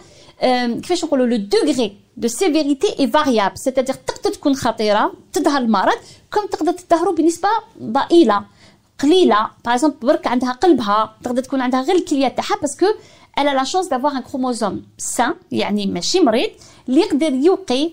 كيفاش 0.81 1.05
نقولوا 1.05 1.27
لو 1.27 1.37
دوغري 1.37 1.97
دو 2.17 2.29
سيفيريتي 2.29 3.01
اي 3.01 3.09
فاريابل 3.09 3.59
سيتادير 3.59 3.95
تقدر 3.95 4.31
تكون 4.31 4.55
خطيرة 4.55 5.13
تظهر 5.33 5.61
المرض 5.61 5.99
كم 6.33 6.47
تقدر 6.47 6.73
تظهر 6.73 7.11
بنسبة 7.11 7.49
ضئيلة 7.83 8.45
قليلة. 9.03 9.51
باغ 9.65 9.89
برك 10.03 10.27
عندها 10.27 10.53
قلبها 10.53 11.17
تقدر 11.25 11.43
تكون 11.43 11.61
عندها 11.61 11.83
غير 11.83 11.97
الكلية 11.97 12.29
تاعها 12.29 12.57
باسكو 12.61 12.87
a 13.41 13.43
la 13.43 13.65
chance 13.65 13.89
d'avoir 13.89 14.15
un 14.15 14.23
chromosome 14.23 14.79
sain 15.17 15.33
يعني 15.53 15.87
ماشي 15.87 16.21
مريض 16.21 16.51
اللي 16.89 17.01
يقدر 17.01 17.33
يوقي 17.33 17.93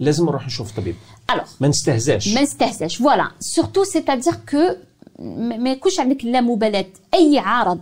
لازم 0.00 0.24
نروح 0.24 0.46
نشوف 0.46 0.76
طبيب. 0.76 0.94
Alors, 1.32 1.48
ما 1.60 1.68
نستهزاش. 1.68 2.28
ما 2.28 2.42
نستهزاش. 2.42 2.96
فوالا 2.96 3.30
سورتو 3.40 3.84
سيتادير 3.84 4.32
كو 4.48 4.76
ما 5.18 5.70
يكونش 5.70 6.00
عندك 6.00 6.24
لا 6.24 6.40
مبالاة 6.40 6.86
أي 7.14 7.38
عارض 7.38 7.80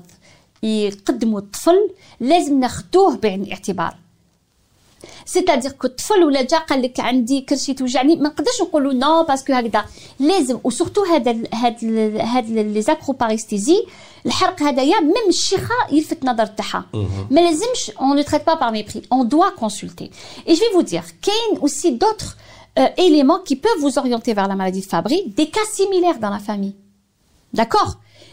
يقدمه 0.63 1.39
الطفل 1.39 1.91
لازم 2.21 2.61
ناخذوه 2.61 3.17
بعين 3.17 3.43
الاعتبار. 3.43 3.97
سيتادير 5.26 5.72
كو 5.72 5.88
الطفل 5.88 6.24
ولا 6.24 6.42
جا 6.42 6.58
قال 6.58 6.82
لك 6.82 7.00
عندي 7.00 7.42
كرشي 7.42 7.74
توجعني 7.74 8.16
ما 8.16 8.30
نقدرش 8.30 8.62
نقولوا 8.62 8.94
نو 8.94 9.24
باسكو 9.24 9.54
هكذا 9.54 9.86
لازم 10.20 10.60
وسورتو 10.64 11.04
هذا 11.04 11.32
هاد 11.54 11.86
هاد 12.20 12.50
لي 12.50 12.82
زاكروباريستيزي 12.82 13.86
الحرق 14.26 14.64
هذايا 14.64 15.00
ميم 15.00 15.30
الشيخه 15.30 15.76
يلفت 15.92 16.24
النظر 16.24 16.46
تاعها 16.46 16.86
ما 17.32 17.40
لازمش 17.40 17.92
اون 18.02 18.16
نو 18.16 18.22
تريت 18.22 18.46
با 18.48 18.54
بار 18.54 18.72
ميبري 18.72 19.02
اون 19.12 19.28
دوا 19.28 19.50
كونسلتي 19.50 20.12
اي 20.48 20.54
جو 20.54 20.60
في 20.60 20.74
فو 20.74 20.82
دير 20.82 21.04
كاين 21.22 21.58
اوسي 21.62 21.90
دوتر 21.90 22.36
euh, 22.80 22.88
éléments 22.98 23.40
qui 23.40 23.56
peuvent 23.56 23.80
vous 23.80 23.98
orienter 23.98 24.34
vers 24.34 24.48
la 24.48 24.56
maladie 24.56 24.82
de 24.82 24.86
Fabry, 24.86 25.24
des 25.36 25.50
cas 25.50 25.68
similaires 25.72 26.20
dans 26.20 26.30
la 26.30 26.40
famille. 26.40 26.76
D'accord 27.54 27.98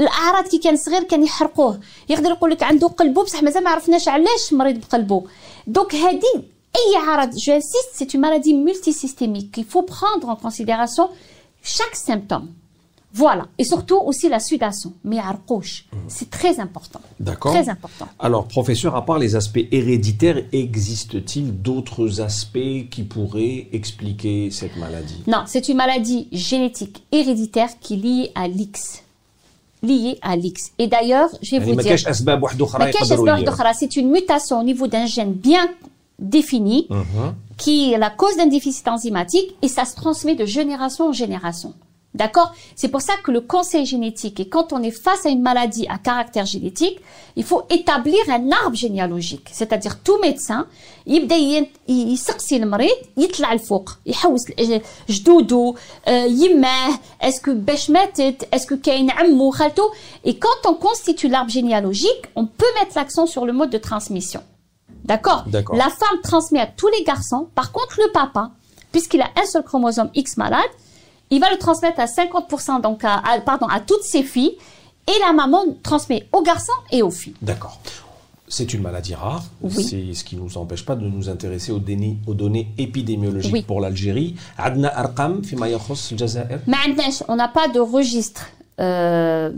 الاعراض 0.00 0.48
كي 0.48 0.58
كان 0.58 0.76
صغير 0.76 1.02
كان 1.02 1.24
يحرقوه 1.24 1.80
يقدر 2.08 2.30
يقول 2.30 2.50
لك 2.50 2.62
عنده 2.62 2.88
قلبو 2.88 3.22
بصح 3.22 3.42
مازال 3.42 3.64
ما 3.64 3.70
عرفناش 3.70 4.08
علاش 4.08 4.52
مريض 4.52 4.80
بقلبو 4.80 5.26
دونك 5.66 5.94
هذه 5.94 6.42
اي 6.76 6.96
عرض 6.96 7.36
جو 7.36 7.52
انسيست 7.52 7.88
سي 7.94 8.08
اون 8.14 8.20
مالادي 8.22 8.54
مولتي 8.54 8.92
سيستيميك 8.92 9.60
il 9.60 9.64
faut 9.64 9.82
prendre 9.82 10.28
en 10.28 10.36
considération 10.36 11.08
chaque 11.62 11.96
symptôme 11.96 12.46
Voilà. 13.16 13.46
Et 13.56 13.64
surtout 13.64 14.00
aussi 14.04 14.28
la 14.28 14.40
sudation. 14.40 14.92
Mais 15.02 15.18
arcouche. 15.18 15.86
C'est 16.06 16.28
très 16.28 16.60
important. 16.60 17.00
D'accord. 17.18 17.52
Très 17.52 17.68
important. 17.70 18.08
Alors, 18.18 18.46
professeur, 18.46 18.94
à 18.94 19.06
part 19.06 19.18
les 19.18 19.34
aspects 19.34 19.66
héréditaires, 19.72 20.42
existe-t-il 20.52 21.62
d'autres 21.62 22.20
aspects 22.20 22.88
qui 22.90 23.04
pourraient 23.04 23.68
expliquer 23.72 24.50
cette 24.50 24.76
maladie 24.76 25.22
Non, 25.26 25.44
c'est 25.46 25.66
une 25.70 25.78
maladie 25.78 26.28
génétique 26.30 27.04
héréditaire 27.10 27.70
qui 27.80 27.94
est 27.94 27.96
liée 27.96 28.32
à 28.34 28.48
l'X. 28.48 29.02
liée 29.83 30.17
à 30.21 30.35
l'X. 30.35 30.71
Et 30.77 30.87
d'ailleurs, 30.87 31.29
je 31.41 31.51
vais 31.51 31.59
vous 31.59 31.75
dire. 31.75 31.97
C'est 33.73 33.95
une 33.95 34.11
mutation 34.11 34.59
au 34.59 34.63
niveau 34.63 34.87
d'un 34.87 35.05
gène 35.05 35.33
bien 35.33 35.67
défini 36.19 36.87
qui 37.57 37.93
est 37.93 37.97
la 37.97 38.09
cause 38.09 38.37
d'un 38.37 38.47
déficit 38.47 38.87
enzymatique 38.87 39.55
et 39.61 39.67
ça 39.67 39.85
se 39.85 39.95
transmet 39.95 40.35
de 40.35 40.45
génération 40.45 41.09
en 41.09 41.13
génération. 41.13 41.73
D'accord 42.14 42.50
C'est 42.76 42.88
pour 42.88 43.02
ça 43.02 43.12
que 43.24 43.30
le 43.30 43.42
conseil 43.42 43.84
génétique, 43.84 44.40
et 44.40 44.48
quand 44.48 44.72
on 44.72 44.82
est 44.82 44.90
face 45.06 45.26
à 45.26 45.28
une 45.28 45.42
maladie 45.42 45.86
à 45.86 45.98
caractère 45.98 46.46
génétique, 46.46 46.98
il 47.36 47.44
faut 47.44 47.62
établir 47.68 48.22
un 48.30 48.50
arbre 48.62 48.74
généalogique. 48.74 49.48
C'est-à-dire 49.52 49.94
tout 50.02 50.18
médecin 50.22 50.66
يبدا 51.06 51.36
ين- 51.36 51.66
يسقسي 51.88 52.56
المريض 52.56 52.96
يطلع 53.16 53.52
الفوق 53.52 53.90
يحوس 54.06 54.50
ال- 54.50 54.80
جدوده 55.10 55.74
آه، 56.06 56.24
يماه 56.24 56.98
اسكو 57.22 57.54
باش 57.54 57.90
ماتت 57.90 58.48
اسكو 58.54 58.76
كاين 58.76 59.10
عمو 59.10 59.50
خالته 59.50 59.90
et 60.26 60.32
quand 60.38 60.70
on 60.70 60.74
constitue 60.74 61.28
l'arbre 61.28 61.50
généalogique 61.50 62.22
on 62.36 62.46
peut 62.46 62.72
mettre 62.80 62.96
l'accent 62.96 63.26
sur 63.26 63.44
le 63.46 63.52
mode 63.52 63.70
de 63.70 63.78
transmission 63.78 64.40
D'accord 65.04 65.44
D'accord. 65.46 65.76
La 65.76 65.90
femme 66.00 66.18
transmet 66.22 66.60
à 66.60 66.66
tous 66.66 66.88
les 66.88 67.04
garçons. 67.04 67.46
Par 67.54 67.70
contre, 67.72 67.96
le 68.04 68.10
papa, 68.12 68.50
puisqu'il 68.92 69.20
a 69.20 69.28
un 69.42 69.46
seul 69.52 69.62
chromosome 69.62 70.10
X 70.14 70.36
malade, 70.36 70.72
il 71.31 71.39
va 71.39 71.49
le 71.49 71.57
transmettre 71.57 71.99
à 71.99 72.05
50%, 72.05 72.81
donc 72.81 73.03
à, 73.03 73.21
toutes 73.85 74.03
ses 74.03 74.23
filles, 74.23 74.55
et 75.07 75.19
la 75.25 75.33
maman 75.33 75.63
transmet 75.81 76.27
aux 76.31 76.43
garçons 76.43 76.71
et 76.91 77.01
aux 77.01 77.09
filles. 77.09 77.33
D'accord. 77.41 77.79
C'est 78.47 78.73
une 78.73 78.81
maladie 78.81 79.15
rare, 79.15 79.45
c'est 79.69 80.13
ce 80.13 80.23
qui 80.25 80.35
ne 80.35 80.41
nous 80.41 80.57
empêche 80.57 80.85
pas 80.85 80.97
de 80.97 81.07
nous 81.07 81.29
intéresser 81.29 81.71
aux, 81.71 81.79
données 81.79 82.67
épidémiologiques 82.77 83.65
pour 83.65 83.79
l'Algérie. 83.79 84.35
Adna 84.57 84.89
Arqam, 84.93 85.41
On 87.29 87.35
n'a 87.37 87.47
pas 87.47 87.67
de 87.69 87.79
registre 87.79 88.47
euh, 88.81 89.51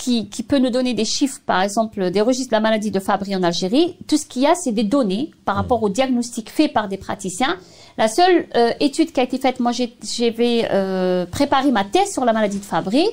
qui, 0.00 0.28
qui 0.30 0.42
peut 0.42 0.58
nous 0.58 0.70
donner 0.70 0.94
des 0.94 1.04
chiffres, 1.04 1.40
par 1.44 1.60
exemple, 1.62 2.10
des 2.10 2.22
registres 2.22 2.50
de 2.50 2.56
la 2.56 2.60
maladie 2.60 2.90
de 2.90 3.00
Fabry 3.00 3.36
en 3.36 3.42
Algérie. 3.42 3.96
Tout 4.08 4.16
ce 4.16 4.24
qu'il 4.24 4.42
y 4.42 4.46
a, 4.46 4.54
c'est 4.54 4.72
des 4.72 4.82
données 4.84 5.30
par 5.44 5.56
rapport 5.56 5.82
au 5.82 5.90
diagnostic 5.90 6.48
fait 6.48 6.68
par 6.68 6.88
des 6.88 6.96
praticiens. 6.96 7.56
La 7.98 8.08
seule 8.08 8.46
euh, 8.56 8.70
étude 8.80 9.12
qui 9.12 9.20
a 9.20 9.24
été 9.24 9.36
faite, 9.38 9.60
moi, 9.60 9.72
j'ai- 9.72 9.94
j'avais 10.02 10.66
euh, 10.70 11.26
préparé 11.26 11.70
ma 11.70 11.84
thèse 11.84 12.12
sur 12.12 12.24
la 12.24 12.32
maladie 12.32 12.58
de 12.58 12.64
Fabry, 12.64 13.04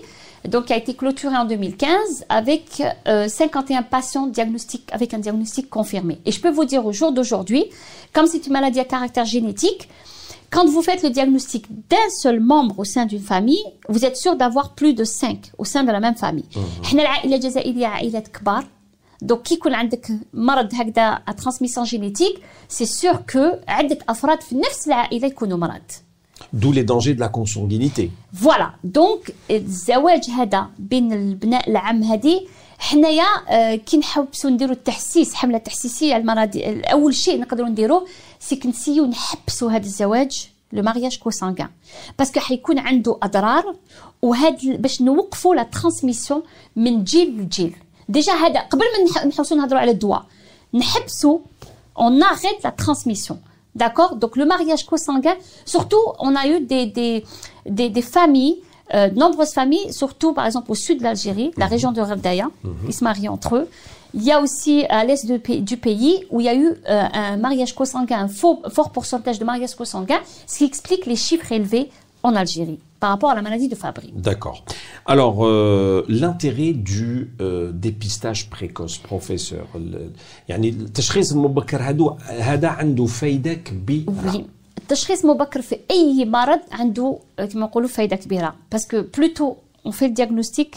donc 0.47 0.65
qui 0.65 0.73
a 0.73 0.77
été 0.77 0.93
clôturée 0.93 1.35
en 1.35 1.43
2015 1.45 2.25
avec 2.29 2.81
euh, 3.07 3.27
51 3.27 3.81
patients 3.83 4.27
diagnostiques 4.27 4.87
avec 4.93 5.13
un 5.13 5.19
diagnostic 5.19 5.69
confirmé. 5.69 6.19
Et 6.25 6.31
je 6.31 6.39
peux 6.39 6.51
vous 6.51 6.63
dire 6.63 6.85
au 6.85 6.93
jour 6.93 7.11
d'aujourd'hui, 7.11 7.65
comme 8.13 8.27
c'est 8.27 8.47
une 8.47 8.53
maladie 8.53 8.79
à 8.79 8.85
caractère 8.85 9.25
génétique, 9.25 9.89
quand 10.50 10.66
vous 10.74 10.82
faites 10.82 11.02
le 11.02 11.10
diagnostic 11.10 11.64
d'un 11.90 12.08
seul 12.22 12.40
membre 12.40 12.78
au 12.78 12.84
sein 12.84 13.04
d'une 13.06 13.22
famille, 13.22 13.64
vous 13.88 14.04
êtes 14.04 14.16
sûr 14.16 14.36
d'avoir 14.36 14.74
plus 14.74 14.92
de 14.94 15.04
5 15.04 15.52
au 15.58 15.64
sein 15.64 15.82
de 15.84 15.90
la 15.92 16.00
même 16.00 16.16
famille. 16.16 16.44
احنا 16.84 17.02
العائله 17.02 17.36
الجزائريه 17.36 17.86
عائلات 17.86 18.28
كبار 18.28 18.64
دونك 19.22 19.42
كي 19.42 19.54
يكون 19.54 19.74
عندك 19.74 20.08
مرض 20.34 20.68
هكذا 20.74 21.14
à 21.30 21.32
transmission 21.34 21.84
génétique 21.84 22.38
c'est 22.68 22.86
sûr 23.00 23.14
que 23.32 23.58
عده 23.68 23.98
افراد 24.08 24.40
في 24.40 24.54
نفس 24.56 24.86
العائله 24.88 25.26
يكونوا 25.26 25.58
مرض 25.58 25.82
D'où 26.52 26.72
les 26.72 26.84
dangers 26.84 27.14
de 27.14 27.20
la 27.20 27.28
consanguinité. 27.28 28.10
فوالا 28.34 28.70
دونك 28.84 29.34
الزواج 29.50 30.30
هذا 30.30 30.66
بين 30.78 31.12
البناء 31.12 31.70
العام 31.70 32.02
هذه 32.02 32.40
حنايا 32.78 33.24
آه، 33.48 33.74
كي 33.74 33.96
نحبسوا 33.96 34.50
نديروا 34.50 34.74
التحسيس 34.74 35.34
حمله 35.34 35.58
تحسيسيه 35.58 36.14
على 36.14 36.20
المرض 36.20 36.50
اول 36.92 37.14
شيء 37.14 37.40
نقدروا 37.40 37.68
نديروه 37.68 38.06
سي 38.40 38.56
كنسيو 38.56 39.06
نحبسوا 39.06 39.70
هذا 39.70 39.84
الزواج 39.84 40.48
لو 40.72 40.82
مارياج 40.82 41.18
كوسانغان 41.18 41.68
باسكو 42.18 42.40
حيكون 42.40 42.78
عنده 42.78 43.18
اضرار 43.22 43.74
وهاد 44.22 44.64
ال- 44.64 44.76
باش 44.76 45.02
نوقفوا 45.02 45.54
لا 45.54 45.62
ترانسميسيون 45.62 46.42
من 46.76 47.04
جيل 47.04 47.38
لجيل 47.42 47.76
ديجا 48.08 48.32
هذا 48.32 48.60
قبل 48.60 48.82
ما 48.84 49.10
نح- 49.10 49.26
نحوسوا 49.26 49.56
نهضروا 49.56 49.80
على 49.80 49.90
الدواء 49.90 50.24
نحبسوا 50.74 51.38
on 51.98 52.20
arrête 52.22 52.60
la 52.64 52.72
transmission. 52.84 53.36
D'accord 53.74 54.12
Donc 54.22 54.32
le 54.40 54.46
mariage 54.46 54.86
consanguin, 54.86 55.36
surtout 55.74 56.04
on 56.26 56.34
a 56.34 56.44
eu 56.52 56.60
des, 56.60 56.86
des, 56.98 57.14
des, 57.78 57.88
des 57.90 58.02
familles, 58.16 58.56
euh, 58.94 59.08
de 59.08 59.16
nombreuses 59.18 59.52
familles, 59.60 59.92
surtout 59.92 60.32
par 60.32 60.46
exemple 60.46 60.68
au 60.74 60.74
sud 60.74 60.98
de 61.00 61.04
l'Algérie, 61.08 61.50
la 61.62 61.66
région 61.74 61.90
de 61.92 62.00
Rabdaya, 62.00 62.46
ils 62.88 62.94
se 62.98 63.04
marient 63.04 63.28
entre 63.28 63.50
eux. 63.58 63.66
Il 64.16 64.22
y 64.22 64.32
a 64.32 64.38
aussi 64.44 64.84
à 64.98 65.04
l'est 65.06 65.24
de 65.32 65.36
pa- 65.46 65.56
du 65.70 65.76
pays 65.88 66.14
où 66.30 66.36
il 66.40 66.46
y 66.46 66.48
a 66.48 66.54
eu 66.54 66.66
euh, 66.68 67.04
un 67.24 67.36
mariage 67.46 67.72
consanguin, 67.80 68.18
un 68.26 68.28
faux, 68.28 68.56
fort 68.76 68.90
pourcentage 68.96 69.38
de 69.38 69.44
mariage 69.52 69.74
consanguin, 69.74 70.20
ce 70.46 70.58
qui 70.58 70.64
explique 70.64 71.06
les 71.06 71.16
chiffres 71.26 71.50
élevés 71.58 71.86
en 72.22 72.34
Algérie 72.42 72.78
par 73.00 73.10
rapport 73.10 73.30
à 73.30 73.34
la 73.34 73.42
maladie 73.42 73.68
de 73.68 73.74
Fabry. 73.74 74.08
D'accord. 74.14 74.58
Alors, 75.06 75.36
euh, 75.44 76.04
l'intérêt 76.08 76.72
du 76.92 77.30
euh, 77.40 77.72
dépistage 77.72 78.48
précoce, 78.50 78.98
professeur. 78.98 79.66
ال- 79.74 80.10
يعني 80.48 80.68
التشخيص 80.68 81.32
المبكر 81.32 81.82
هادو 81.82 82.16
هذا 82.40 82.68
عنده 82.68 83.06
فايدة 83.06 83.54
كبيرة. 83.54 84.32
Oui. 84.32 84.40
التشخيص 84.78 85.24
مبكر 85.24 85.62
في 85.62 85.78
اي 85.90 86.24
مرض 86.24 86.60
عنده 86.72 87.18
آه، 87.38 87.44
كما 87.44 87.66
نقولوا 87.66 87.88
فايده 87.88 88.16
كبيره 88.16 88.54
باسكو 88.72 89.02
بلوتو 89.18 89.54
on 89.88 89.90
fait 89.90 90.08
le 90.08 90.14
diagnostic 90.14 90.76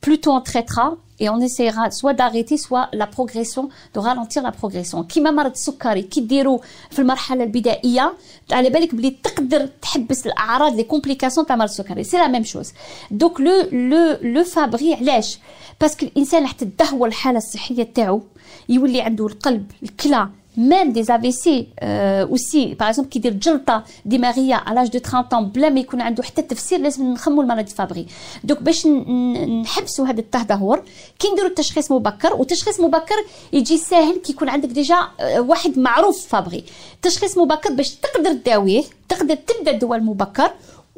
plutôt 0.00 0.32
on 0.32 0.40
traitera 0.40 0.96
et 1.20 1.28
on 1.30 1.40
essaiera 1.40 1.90
soit 1.90 2.12
d'arrêter 2.12 2.56
soit 2.56 2.88
la 2.92 3.06
progression 3.06 3.68
de 3.94 3.98
ralentir 3.98 4.42
la 4.42 4.52
progression 4.52 5.02
كيما 5.02 5.30
مرض 5.30 5.50
السكري 5.50 6.02
كي 6.02 6.20
ديروا 6.20 6.58
في 6.90 6.98
المرحله 6.98 7.44
البدائيه 7.44 8.14
على 8.52 8.70
بالك 8.70 8.94
بلي 8.94 9.10
تقدر 9.10 9.66
تحبس 9.66 10.26
الاعراض 10.26 10.74
لي 10.76 10.82
كومبليكاسيون 10.82 11.46
تاع 11.46 11.56
مرض 11.56 11.68
السكري 11.68 12.04
سي 12.04 12.16
لا 12.16 12.28
ميم 12.28 12.44
شوز 12.44 12.72
دوك 13.10 13.40
لو 13.40 13.68
لو 13.72 14.16
لو 14.22 14.44
فابري 14.44 14.94
علاش 14.94 15.38
باسكو 15.80 16.06
الانسان 16.06 16.46
حتى 16.46 16.64
تدهور 16.64 17.08
الحاله 17.08 17.38
الصحيه 17.38 17.82
تاعو 17.82 18.22
يولي 18.68 19.00
عنده 19.00 19.26
القلب 19.26 19.70
الكلى 19.82 20.28
même 20.58 20.92
des 20.92 21.10
AVC 21.10 21.44
euh, 21.82 22.26
aussi 22.34 22.74
par 22.76 22.88
exemple 22.88 23.08
كي 23.08 23.18
يدير 23.18 23.32
جلطه 23.32 23.84
دماغيه 24.04 24.56
à 24.66 24.72
l'âge 24.74 24.90
de 24.90 24.98
30 24.98 25.34
ans 25.34 25.42
بلا 25.42 25.68
ما 25.68 25.80
يكون 25.80 26.00
عنده 26.00 26.22
حتى 26.22 26.42
تفسير 26.42 26.80
لازم 26.80 27.12
نخمو 27.12 27.42
المرض 27.42 27.68
فابري 27.68 28.06
دوك 28.44 28.62
باش 28.62 28.86
ن- 28.86 28.90
ن- 28.90 29.62
نحبسوا 29.62 30.06
هذا 30.06 30.20
التدهور 30.20 30.82
كي 31.18 31.28
نديروا 31.32 31.48
التشخيص 31.50 31.92
مبكر 31.92 32.34
وتشخيص 32.34 32.80
مبكر 32.80 33.14
يجي 33.52 33.76
ساهل 33.76 34.16
كي 34.16 34.32
يكون 34.32 34.48
عندك 34.48 34.68
ديجا 34.68 34.96
آه، 35.20 35.40
واحد 35.40 35.78
معروف 35.78 36.26
فابري 36.26 36.64
تشخيص 37.02 37.38
مبكر 37.38 37.72
باش 37.72 37.94
تقدر 37.94 38.32
تداويه 38.32 38.82
تقدر 39.08 39.34
تبدا 39.34 39.70
الدواء 39.70 39.98
المبكر 39.98 40.50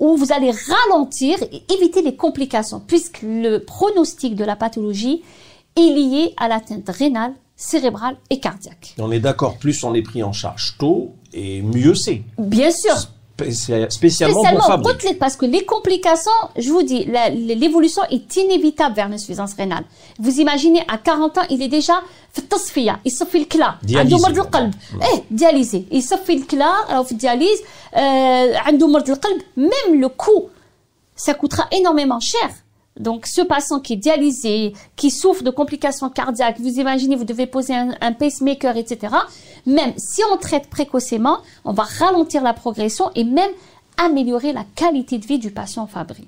où 0.05 0.09
vous 0.21 0.31
allez 0.37 0.53
ralentir 0.73 1.37
et 1.55 1.61
éviter 1.77 2.03
les 2.09 2.17
complications, 2.25 2.81
puisque 2.91 3.19
le 3.23 3.53
pronostic 3.73 4.33
de 4.41 4.45
la 4.51 4.55
pathologie 4.65 5.19
est 5.83 5.91
lié 5.99 6.25
à 6.43 6.49
l'atteinte 6.51 6.91
rénale, 7.01 7.33
cérébrale 7.61 8.17
et 8.31 8.39
cardiaque. 8.41 8.95
On 8.99 9.11
est 9.11 9.21
d'accord, 9.21 9.57
plus 9.59 9.83
on 9.85 9.95
est 9.95 10.03
pris 10.03 10.23
en 10.23 10.33
charge 10.33 10.77
tôt, 10.79 11.13
et 11.33 11.63
mieux 11.63 11.95
c'est. 11.95 12.23
Bien 12.39 12.71
sûr, 12.71 12.95
Spécia- 13.39 13.91
spécialement, 13.91 14.35
pour 14.37 14.45
spécialement 14.47 14.67
Fabry. 14.67 14.85
côtelette, 14.93 15.19
parce 15.19 15.37
que 15.37 15.45
les 15.45 15.65
complications, 15.75 16.41
je 16.57 16.71
vous 16.71 16.83
dis, 16.83 17.05
la- 17.05 17.29
l'évolution 17.29 18.03
est 18.11 18.35
inévitable 18.37 18.95
vers 18.95 19.09
l'insuffisance 19.11 19.53
rénale. 19.55 19.85
Vous 20.19 20.35
imaginez, 20.41 20.83
à 20.89 20.97
40 20.97 21.37
ans, 21.39 21.47
il 21.51 21.61
est 21.63 21.69
déjà 21.69 21.97
في 22.33 22.39
التصفية 22.43 23.01
يصفي 23.07 23.39
الكلى 23.39 23.75
دياليزي. 23.83 24.15
عنده 24.15 24.29
مرض 24.29 24.39
القلب 24.39 24.75
ايه 25.03 25.23
دياليزي 25.31 25.85
يصفي 25.93 26.33
الكلى 26.33 26.65
راهو 26.91 27.05
في 27.05 27.13
الدياليز 27.13 27.59
آه 27.95 28.57
عنده 28.59 28.87
مرض 28.89 29.11
القلب 29.11 29.43
même 29.59 30.01
le 30.05 30.09
coût 30.09 30.45
ça 31.27 31.33
coûtera 31.35 31.65
énormément 31.73 32.21
cher. 32.21 32.51
donc, 33.00 33.26
ce 33.26 33.42
patient 33.42 33.80
qui 33.80 33.94
est 33.94 33.98
dialysé, 33.98 34.74
qui 34.96 35.12
souffre 35.12 35.44
de 35.44 35.50
complications 35.50 36.10
cardiaques, 36.10 36.60
vous 36.60 36.80
imaginez, 36.80 37.16
vous 37.16 37.26
devez 37.26 37.48
poser 37.48 37.74
un, 37.74 38.12
pacemaker, 38.14 38.76
etc. 38.78 39.16
Même 39.66 39.94
si 39.98 40.22
on 40.32 40.38
traite 40.38 40.70
précocement, 40.70 41.40
on 41.64 41.74
va 41.74 41.84
ralentir 41.84 42.44
la 42.44 42.54
progression 42.54 43.10
et 43.16 43.24
même 43.24 43.52
améliorer 43.98 44.52
la 44.52 44.66
qualité 44.76 45.18
de 45.18 45.26
vie 45.26 45.40
du 45.40 45.52
patient 45.52 45.88
Fabry. 45.88 46.28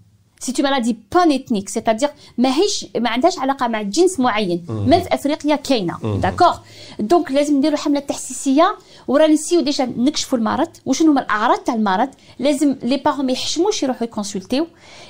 C'est 0.43 0.57
une 0.57 0.63
maladie 0.63 0.95
pan-ethnique, 1.13 1.69
c'est-à-dire 1.69 2.09
ماهيش 2.37 2.85
ما 2.97 3.09
عندهاش 3.09 3.39
علاقه 3.39 3.67
مع 3.67 3.81
جنس 3.81 4.19
معين 4.19 4.65
même 4.67 5.03
في 5.03 5.13
افريقيا 5.13 5.55
كاينة 5.55 5.97
داكور 6.03 6.53
دونك 6.99 7.31
لازم 7.31 7.57
نديروا 7.57 7.77
حمله 7.77 7.99
تحسيسيه 7.99 8.77
وراني 9.07 9.33
نسيو 9.33 9.61
ديجا 9.61 9.85
نكشفوا 9.97 10.37
المرض 10.37 10.69
وشنو 10.85 11.11
هما 11.11 11.21
الاعراض 11.21 11.57
تاع 11.57 11.73
المرض 11.73 12.09
لازم 12.39 12.75
لي 12.83 12.97
بارون 12.97 13.25
ما 13.25 13.31
يحشموش 13.31 13.83
يروحوا 13.83 14.03
يكونسلتيو 14.03 14.67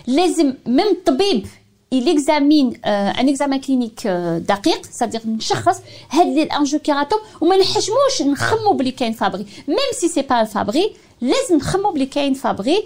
لازم 0.07 0.53
ميم 0.65 0.87
الطبيب 0.87 1.47
il 1.95 2.07
examine 2.07 2.69
euh, 2.85 3.21
un 3.21 3.27
examen 3.27 3.59
clinique 3.59 4.05
euh, 4.05 4.39
دقيق 4.39 4.81
c'est-à-dire 4.85 5.25
نشخص 5.25 5.81
هاد 6.09 6.27
لي 6.27 6.43
الانجيوكيراتوم 6.43 7.19
وما 7.41 7.57
نحشموش 7.57 8.21
نخمو 8.21 8.73
بلي 8.73 8.91
كاين 8.91 9.13
فابري 9.13 9.45
ميم 9.67 9.77
سي 9.99 10.07
سي 10.07 10.21
با 10.21 10.41
الفابري 10.41 10.93
لازم 11.21 11.55
نخمو 11.55 11.91
بلي 11.91 12.05
كاين 12.05 12.34
فابري 12.34 12.84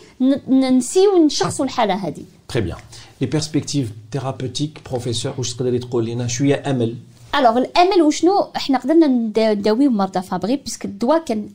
نسيو 0.49 1.25
نشخصوا 1.25 1.65
الحالة 1.65 1.93
هذه 1.93 2.23
Très 2.53 2.61
bien. 2.61 2.77
Les 3.21 3.27
perspectives 3.27 3.89
thérapeutiques, 4.11 4.79
professeur, 4.89 5.37
واش 5.37 5.53
تقدري 5.53 5.79
تقول 5.79 6.05
لنا 6.05 6.27
شوية 6.27 6.63
امل 6.69 6.95
الوغ 7.35 7.57
الامل 7.57 8.01
وشنو 8.01 8.47
إحنا 8.55 8.77
قدرنا 8.77 9.07
نداويو 9.07 9.91
مرضى 9.91 10.21
فابري 10.21 10.55
باسكو 10.55 10.87
الدواء 10.87 11.23
كان 11.23 11.49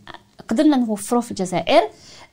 قدرنا 0.48 0.76
نوفروه 0.76 1.20
في 1.22 1.30
الجزائر. 1.30 1.82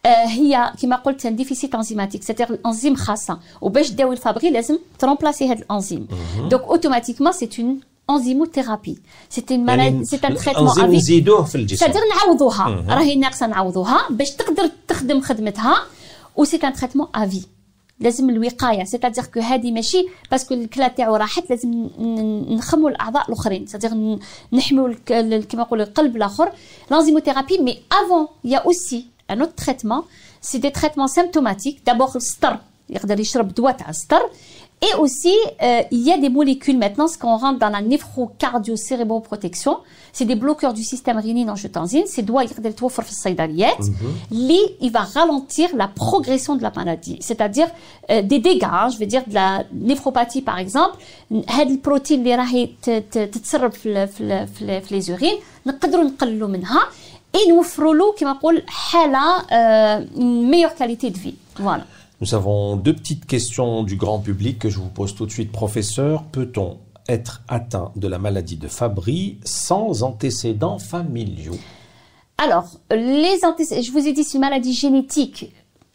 آه 0.06 0.26
هي 0.26 0.74
كما 0.82 0.96
قلت 0.96 1.28
ديفيسيت 1.28 1.76
انزيماتيك 1.76 2.24
سيتير 2.24 2.50
الانزيم 2.50 2.96
خاصة. 2.96 3.40
وباش 3.62 3.90
تداوي 3.90 4.16
الفابري 4.16 4.50
لازم 4.50 4.80
ترومبلاسي 5.00 5.48
هذا 5.52 5.60
الأنزيم. 5.60 6.08
دونك 6.50 6.62
اوتوماتيكمون 6.62 7.32
سي 7.32 7.50
اون 7.60 7.80
انزيموثيرابي 8.10 9.00
سي 9.30 9.44
اون 9.52 9.66
مالادي 9.66 10.06
سي 10.06 10.16
ان 10.16 10.36
تريتمون 10.36 10.58
الأنزيم 10.58 10.94
نزيدوه 10.94 11.44
في 11.44 11.56
الجسم. 11.56 11.86
سيتير 11.86 12.02
نعوضوها. 12.16 12.86
راهي 12.90 13.16
ناقصة 13.16 13.48
نعوضوها 13.48 14.08
باش 14.10 14.32
تقدر 14.32 14.70
تخدم 14.88 15.22
خدمتها. 15.22 15.76
و 16.36 16.44
سي 16.44 16.58
ان 16.58 16.74
تريتمون 16.74 17.08
افي 17.16 17.42
لازم 18.00 18.30
الوقاية. 18.30 18.84
سيتادير 18.84 19.24
كو 19.24 19.40
هذه 19.40 19.72
ماشي 19.72 20.08
باسكو 20.32 20.54
الكلا 20.54 20.88
تاعو 20.88 21.16
راحت 21.16 21.50
لازم 21.50 21.90
نخموا 22.50 22.90
الأعضاء 22.90 23.28
الأخرين. 23.28 23.68
سيتادير 23.68 24.20
نحموا 24.54 24.94
كما 25.50 25.62
نقولوا 25.62 25.86
القلب 25.86 26.16
الآخر. 26.16 26.52
لانزيموثيرابي 26.92 27.58
مي 27.58 27.80
افون 27.92 28.28
يا 28.44 28.58
اوسي 28.58 29.06
ان 29.32 29.42
اوت 29.42 29.58
تريتمون 29.58 30.04
سي 30.42 30.58
دي 30.58 30.70
تريتمون 30.70 31.08
سيمتوماتيك 31.08 31.82
دابور 31.86 32.16
السطر 32.16 32.58
يقدر 32.90 33.20
يشرب 33.20 33.54
دواء 33.54 33.72
تاع 33.74 33.90
السطر 33.90 34.30
Et 34.83 34.95
aussi, 34.99 35.35
euh, 35.63 35.83
il 35.93 36.01
y 36.01 36.11
a 36.11 36.19
des 36.19 36.29
molécules 36.29 36.77
maintenant, 36.77 37.07
ce 37.07 37.17
qu'on 37.17 37.37
rentre 37.37 37.61
dans 37.61 37.69
la 37.69 37.81
néphrocardio-cérébroprotection, 37.83 39.79
c'est 40.13 40.25
des 40.25 40.35
bloqueurs 40.35 40.75
du 40.75 40.83
système 40.83 41.19
rénine-angiotensine. 41.19 42.03
C'est 42.07 42.23
doigt 42.23 42.43
il 42.45 42.51
va 44.91 45.03
ralentir 45.03 45.69
la 45.77 45.87
progression 45.87 46.57
de 46.57 46.63
la 46.63 46.73
maladie, 46.75 47.19
c'est-à-dire 47.21 47.69
euh, 48.11 48.23
des 48.23 48.41
dégâts, 48.41 48.65
hein, 48.65 48.89
je 48.93 48.99
veux 48.99 49.07
dire 49.07 49.23
de 49.29 49.35
la 49.35 49.63
néphropathie 49.73 50.43
par 50.43 50.59
exemple. 50.59 50.97
هاد 51.49 51.81
protéine 51.83 52.19
اللي 52.19 52.35
راهي 52.35 52.67
تتسرب 53.13 53.73
في 53.73 54.07
في 54.07 54.47
في 54.81 55.01
les 55.01 55.05
urines 55.11 55.41
نقدروا 55.67 56.05
نقللوا 56.05 56.49
منها 56.49 56.81
et 57.37 57.49
نوفروا 57.49 57.95
له 57.95 58.15
كما 58.19 58.33
نقول 58.33 58.63
حاله 58.67 59.39
une 60.17 60.49
meilleure 60.49 60.75
qualité 60.75 61.11
de 61.11 61.19
vie. 61.19 61.35
Voilà. 61.59 61.85
Nous 62.20 62.34
avons 62.34 62.78
deux 62.78 62.96
petites 62.96 63.28
questions 63.28 63.84
du 63.84 63.96
grand 63.96 64.18
public 64.18 64.58
que 64.58 64.70
je 64.70 64.80
vous 64.80 64.90
pose 64.90 65.14
tout 65.14 65.28
de 65.28 65.32
suite. 65.32 65.52
Professeur, 65.52 66.24
peut-on 66.24 66.80
être 67.08 67.44
atteint 67.48 67.92
de 67.96 68.08
la 68.08 68.18
maladie 68.18 68.56
de 68.56 68.68
Fabry 68.68 69.38
sans 69.44 70.02
antécédents 70.02 70.80
familiaux? 70.80 71.58
Alors, 72.40 72.66
les 72.90 73.46
antécédents, 73.46 73.82
je 73.84 73.92
vous 73.92 74.08
ai 74.08 74.14
dit, 74.14 74.24
c'est 74.24 74.38
une 74.38 74.42
maladie 74.42 74.74
génétique. 74.74 75.54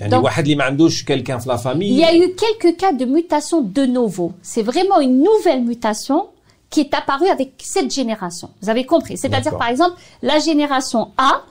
Donc. 0.08 0.24
Il 0.38 1.94
y 1.96 2.04
a 2.04 2.16
eu 2.16 2.34
quelques 2.34 2.76
cas 2.76 2.92
de 2.92 3.04
mutation 3.04 3.60
de 3.60 3.86
novo. 3.86 4.32
C'est 4.42 4.62
vraiment 4.62 5.00
une 5.00 5.22
nouvelle 5.22 5.62
mutation 5.62 6.28
qui 6.70 6.80
est 6.80 6.94
apparue 6.94 7.28
avec 7.28 7.54
cette 7.58 7.92
génération. 7.92 8.50
Vous 8.62 8.68
avez 8.68 8.84
compris 8.84 9.16
C'est-à-dire, 9.16 9.56
par 9.58 9.68
exemple, 9.68 9.96
la 10.22 10.38
génération 10.38 11.10
A, 11.16 11.42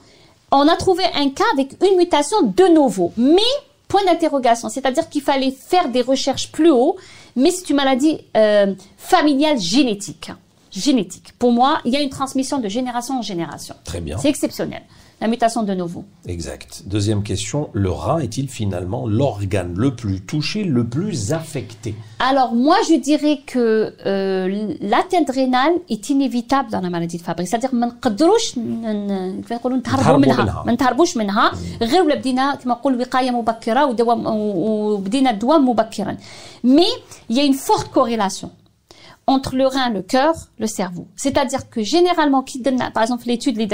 on 0.50 0.66
a 0.66 0.76
trouvé 0.76 1.04
un 1.14 1.30
cas 1.30 1.44
avec 1.52 1.76
une 1.82 1.96
mutation 1.96 2.42
de 2.42 2.74
novo. 2.74 3.12
Mais 3.16 3.40
point 3.92 4.04
d'interrogation. 4.06 4.70
C'est-à-dire 4.70 5.08
qu'il 5.10 5.20
fallait 5.20 5.50
faire 5.50 5.90
des 5.90 6.00
recherches 6.00 6.50
plus 6.50 6.70
haut, 6.70 6.96
mais 7.36 7.50
c'est 7.50 7.68
une 7.68 7.76
maladie 7.76 8.20
euh, 8.36 8.74
familiale 8.96 9.60
génétique. 9.60 10.30
Génétique. 10.70 11.34
Pour 11.38 11.52
moi, 11.52 11.78
il 11.84 11.92
y 11.92 11.96
a 11.96 12.00
une 12.00 12.08
transmission 12.08 12.58
de 12.58 12.68
génération 12.68 13.18
en 13.18 13.22
génération. 13.22 13.74
Très 13.84 14.00
bien. 14.00 14.16
C'est 14.16 14.30
exceptionnel 14.30 14.80
la 15.21 15.27
mutation 15.27 15.63
de 15.63 15.73
nouveau. 15.73 16.05
Exact. 16.27 16.83
Deuxième 16.85 17.23
question, 17.23 17.69
le 17.73 17.89
rein 17.89 18.19
est-il 18.19 18.47
finalement 18.47 19.07
l'organe 19.07 19.73
le 19.75 19.95
plus 19.95 20.21
touché, 20.21 20.63
le 20.63 20.85
plus 20.85 21.33
affecté 21.33 21.95
Alors 22.19 22.53
moi 22.53 22.77
je 22.87 22.95
dirais 22.95 23.39
que 23.45 23.95
euh, 24.05 24.75
l'atteinte 24.79 25.31
rénale 25.31 25.73
est 25.89 26.09
inévitable 26.11 26.69
dans 26.69 26.81
la 26.81 26.91
maladie 26.91 27.17
de 27.17 27.23
Fabry. 27.23 27.47
C'est-à-dire 27.47 27.73
ما 27.73 27.87
نقدروش 27.87 28.57
نقولوا 28.57 29.77
نتهربوا 29.77 30.17
منها 30.17 30.63
ما 30.65 30.73
نتهربوش 30.73 31.17
منها 31.17 31.51
غير 31.81 32.01
ولا 32.01 32.15
بدينا 32.15 32.55
كما 32.55 32.73
نقول 32.73 33.01
وقايه 33.01 33.31
مبكره 33.31 33.85
ودواء 33.85 34.17
وبدينا 34.27 35.29
الدواء 35.29 35.59
مبكرا. 35.59 36.17
Mais 36.63 36.91
il 37.29 37.37
y 37.37 37.39
a 37.39 37.43
une 37.43 37.55
forte 37.55 37.89
corrélation 37.91 38.51
entre 39.29 39.55
le 39.55 39.67
rein, 39.67 39.89
le 39.89 40.01
cœur, 40.03 40.33
le 40.57 40.67
cerveau. 40.67 41.07
C'est-à-dire 41.17 41.69
que 41.69 41.81
généralement, 41.83 42.45
par 42.93 43.03
exemple 43.03 43.25
l'étude 43.27 43.57
اللي 43.57 43.67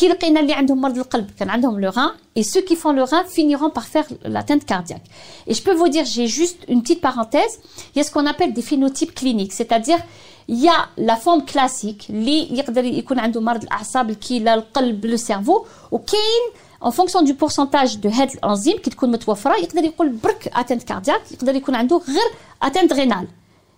درناها 0.00 0.08
حنايا 0.08 0.08
كي 0.08 0.08
لقينا 0.08 0.40
اللي 0.40 0.52
عندهم 0.52 0.80
مرض 0.80 0.98
القلب 0.98 1.30
كان 1.38 1.50
عندهم 1.50 1.80
le 1.80 1.90
rein 1.90 2.12
et 2.36 2.42
ceux 2.42 2.62
qui 2.62 2.76
font 2.76 2.92
le 2.92 3.02
rein 3.02 3.24
finiront 3.24 3.70
par 3.70 3.84
faire 3.84 4.06
l'atteinte 4.24 4.64
cardiaque. 4.64 5.06
Et 5.46 5.54
je 5.54 5.62
peux 5.62 5.74
vous 5.74 5.88
dire, 5.88 6.04
j'ai 6.04 6.26
juste 6.26 6.58
une 6.68 6.82
petite 6.82 7.00
parenthèse, 7.00 7.60
il 7.94 7.98
y 7.98 8.00
a 8.00 8.04
ce 8.04 8.10
qu'on 8.10 8.26
appelle 8.26 8.52
des 8.52 8.62
phénotypes 8.62 9.14
cliniques, 9.14 9.52
c'est-à-dire 9.52 10.00
il 10.48 10.58
y 10.58 10.68
a 10.68 10.88
la 10.96 11.16
forme 11.16 11.44
classique 11.44 12.10
اللي 12.10 12.58
يقدر 12.58 12.84
يكون 12.84 13.18
عنده 13.18 13.40
مرض 13.40 13.62
الاعصاب 13.62 14.10
الكلى 14.10 14.54
القلب 14.54 15.06
لو 15.06 15.16
سيرفو 15.16 15.64
وكاين 15.90 16.44
en 16.84 16.90
fonction 16.90 17.22
du 17.22 17.34
pourcentage 17.34 18.00
de 18.00 18.06
هاد 18.06 18.30
الانزيم 18.30 18.78
كي 18.78 18.90
تكون 18.90 19.10
متوفره 19.10 19.56
يقدر 19.56 19.84
يقول 19.84 20.08
برك 20.08 20.52
atteinte 20.54 20.84
cardiaque 20.92 21.32
يقدر 21.32 21.54
يكون 21.54 21.74
عنده 21.74 21.96
غير 21.96 22.70
atteinte 22.70 22.92
rénale 22.92 23.28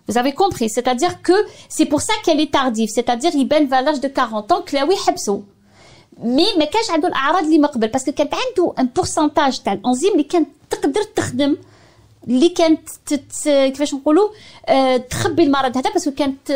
Vous 0.07 0.17
avez 0.19 0.33
compris, 0.33 0.69
c'est-à-dire 0.69 1.21
que 1.23 1.33
c'est 1.67 1.87
pour 1.87 2.01
ça 2.01 2.13
qu'elle 2.23 2.39
est 2.39 2.51
tardive, 2.53 2.89
c'est-à-dire 2.89 3.31
il 3.33 3.47
بان 3.47 3.73
à 3.73 3.81
l'âge 3.81 3.99
de 3.99 4.07
40 4.07 4.51
ans 4.51 4.61
كلاوي 4.61 4.95
حبسوا 4.95 5.41
مي 6.23 6.45
ما 6.57 6.65
كانش 6.65 6.89
عنده 6.89 7.07
الاعراض 7.07 7.43
اللي 7.43 7.59
مقبل 7.59 7.87
باسكو 7.87 8.11
كانت 8.11 8.33
عنده 8.33 8.73
ان 8.79 8.89
بورسنتاج 8.95 9.59
تاع 9.59 9.73
الانزيم 9.73 10.11
اللي 10.11 10.23
كانت 10.23 10.47
تقدر 10.69 11.03
تخدم 11.15 11.57
اللي 12.27 12.49
كانت 12.49 12.89
تت... 13.05 13.49
كيفاش 13.49 13.93
نقولوا 13.93 14.29
آه 14.65 14.97
تخبي 14.97 15.43
المرض 15.43 15.77
هذا 15.77 15.89
باسكو 15.89 16.11
كانت 16.11 16.51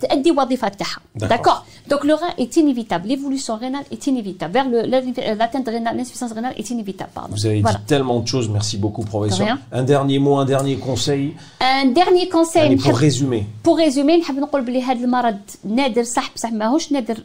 تأدي 0.00 0.30
وظيفه 0.30 0.68
تاعها 0.68 0.98
داكور 1.14 1.54
دونك 1.88 2.04
لو 2.04 2.16
رين 2.16 2.30
ايت 2.38 2.58
انيفيتابل 2.58 3.08
ليفولوسيون 3.08 3.58
رينال 3.58 3.84
ايت 3.92 4.08
انيفيتابل 4.08 4.60
vers 4.60 4.66
le 4.66 5.38
l'atteinte 5.38 5.68
rénale 5.68 5.96
l'insuffisance 5.96 6.32
rénale 6.32 6.54
est 6.60 6.70
inévitable 6.70 7.10
pardon 7.14 7.34
vous 7.34 7.46
avez 7.46 7.60
voilà. 7.60 7.78
dit 7.78 7.86
tellement 7.94 8.20
de 8.20 8.28
choses 8.32 8.48
merci 8.48 8.76
beaucoup 8.82 9.04
professeur 9.12 9.56
un 9.80 9.84
dernier 9.94 10.18
mot 10.18 10.36
un 10.36 10.46
dernier 10.54 10.76
conseil 10.88 11.24
un 11.60 11.86
dernier 12.00 12.28
conseil 12.28 12.62
يعني 12.62 12.78
pour 12.78 12.96
résumer 12.96 13.42
pour 13.64 13.76
résumer 13.76 14.20
نحب 14.20 14.38
نقول 14.38 14.62
بلي 14.62 14.82
هذا 14.82 15.04
المرض 15.04 15.38
نادر 15.64 16.02
صح 16.02 16.34
بصح 16.34 16.52
ماهوش 16.52 16.92
نادر 16.92 17.18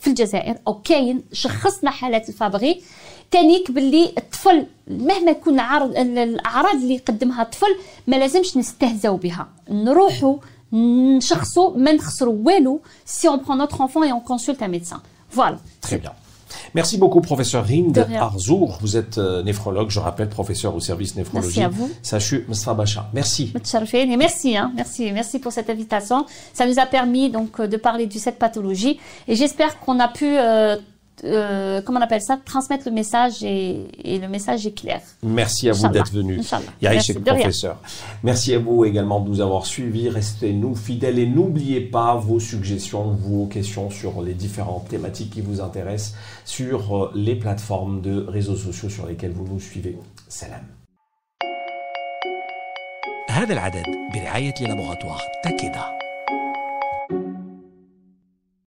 في 0.00 0.10
الجزائر. 0.10 0.58
أو 0.66 0.80
كاين 0.82 1.22
شخصنا 1.32 1.90
حالات 1.90 2.28
الفابغي. 2.28 2.82
تانيك 3.30 3.70
باللي 3.70 4.12
الطفل 4.18 4.66
مهما 4.88 5.30
يكون 5.30 5.60
عرض 5.60 5.96
الأعراض 5.96 6.74
اللي 6.74 6.94
يقدمها 6.94 7.42
الطفل 7.42 7.76
ما 8.06 8.16
لازمش 8.16 8.56
نستهزأو 8.56 9.16
بها. 9.16 9.48
نروحوا 9.70 10.36
نشخصوا 10.72 11.76
ما 11.76 11.92
نخسروا 11.92 12.36
والو 12.44 12.80
سي 13.04 13.28
اون 13.28 13.38
برون 13.42 13.58
نوتر 13.58 13.82
انفون 13.82 14.04
اي 14.04 14.12
اون 14.12 14.20
كونسولت 14.20 14.62
ان 14.62 14.70
ميدسان 14.70 14.98
فوالا 15.30 15.58
تري 15.82 15.98
بيان 15.98 16.12
Merci 16.74 16.98
beaucoup, 16.98 17.20
professeur 17.20 17.64
Rind 17.64 18.06
Arzour. 18.18 18.78
Vous 18.80 18.96
êtes 18.96 19.18
euh, 19.18 19.42
néphrologue, 19.42 19.90
je 19.90 20.00
rappelle, 20.00 20.28
professeur 20.28 20.74
au 20.74 20.80
service 20.80 21.16
néphrologie. 21.16 21.60
Merci 21.60 21.62
à 21.62 21.68
vous. 21.68 21.90
Sachu 22.02 22.46
Bacha. 22.76 23.10
Merci. 23.12 23.52
Merci, 24.18 24.56
hein, 24.56 24.72
merci, 24.74 25.12
merci 25.12 25.38
pour 25.38 25.52
cette 25.52 25.70
invitation. 25.70 26.26
Ça 26.52 26.66
nous 26.66 26.78
a 26.78 26.86
permis 26.86 27.30
donc 27.30 27.60
euh, 27.60 27.66
de 27.66 27.76
parler 27.76 28.06
de 28.06 28.18
cette 28.18 28.38
pathologie 28.38 28.98
et 29.26 29.36
j'espère 29.36 29.78
qu'on 29.80 30.00
a 30.00 30.08
pu 30.08 30.26
euh, 30.26 30.76
euh, 31.23 31.81
comment 31.81 31.99
on 31.99 32.01
appelle 32.01 32.21
ça, 32.21 32.37
transmettre 32.43 32.87
le 32.87 32.91
message 32.91 33.43
et, 33.43 33.87
le 34.03 34.27
message 34.27 34.65
est 34.65 34.77
clair. 34.77 35.01
Merci 35.21 35.69
à 35.69 35.73
vous 35.73 35.87
d'être 35.87 36.11
venu. 36.11 36.41
Merci, 36.81 37.13
professeur. 37.13 37.77
Merci 38.23 38.53
à 38.55 38.59
vous 38.59 38.83
également 38.83 39.19
de 39.19 39.29
nous 39.29 39.39
avoir 39.39 39.65
suivis. 39.65 40.09
Restez-nous 40.09 40.75
fidèles 40.75 41.19
et 41.19 41.27
n'oubliez 41.27 41.81
pas 41.81 42.15
vos 42.15 42.39
suggestions, 42.39 43.11
vos 43.11 43.45
questions 43.45 43.89
sur 43.89 44.21
les 44.21 44.33
différentes 44.33 44.89
thématiques 44.89 45.31
qui 45.31 45.41
vous 45.41 45.61
intéressent 45.61 46.15
sur 46.45 46.95
euh, 46.95 47.11
les 47.15 47.35
plateformes 47.35 48.01
de 48.01 48.25
réseaux 48.27 48.57
sociaux 48.57 48.89
sur 48.89 49.05
lesquelles 49.05 49.33
vous 49.33 49.47
nous 49.47 49.59
suivez. 49.59 49.97
Salam. 50.27 50.63
هذا 53.29 53.53
العدد 53.53 53.85
برعاية 54.13 54.53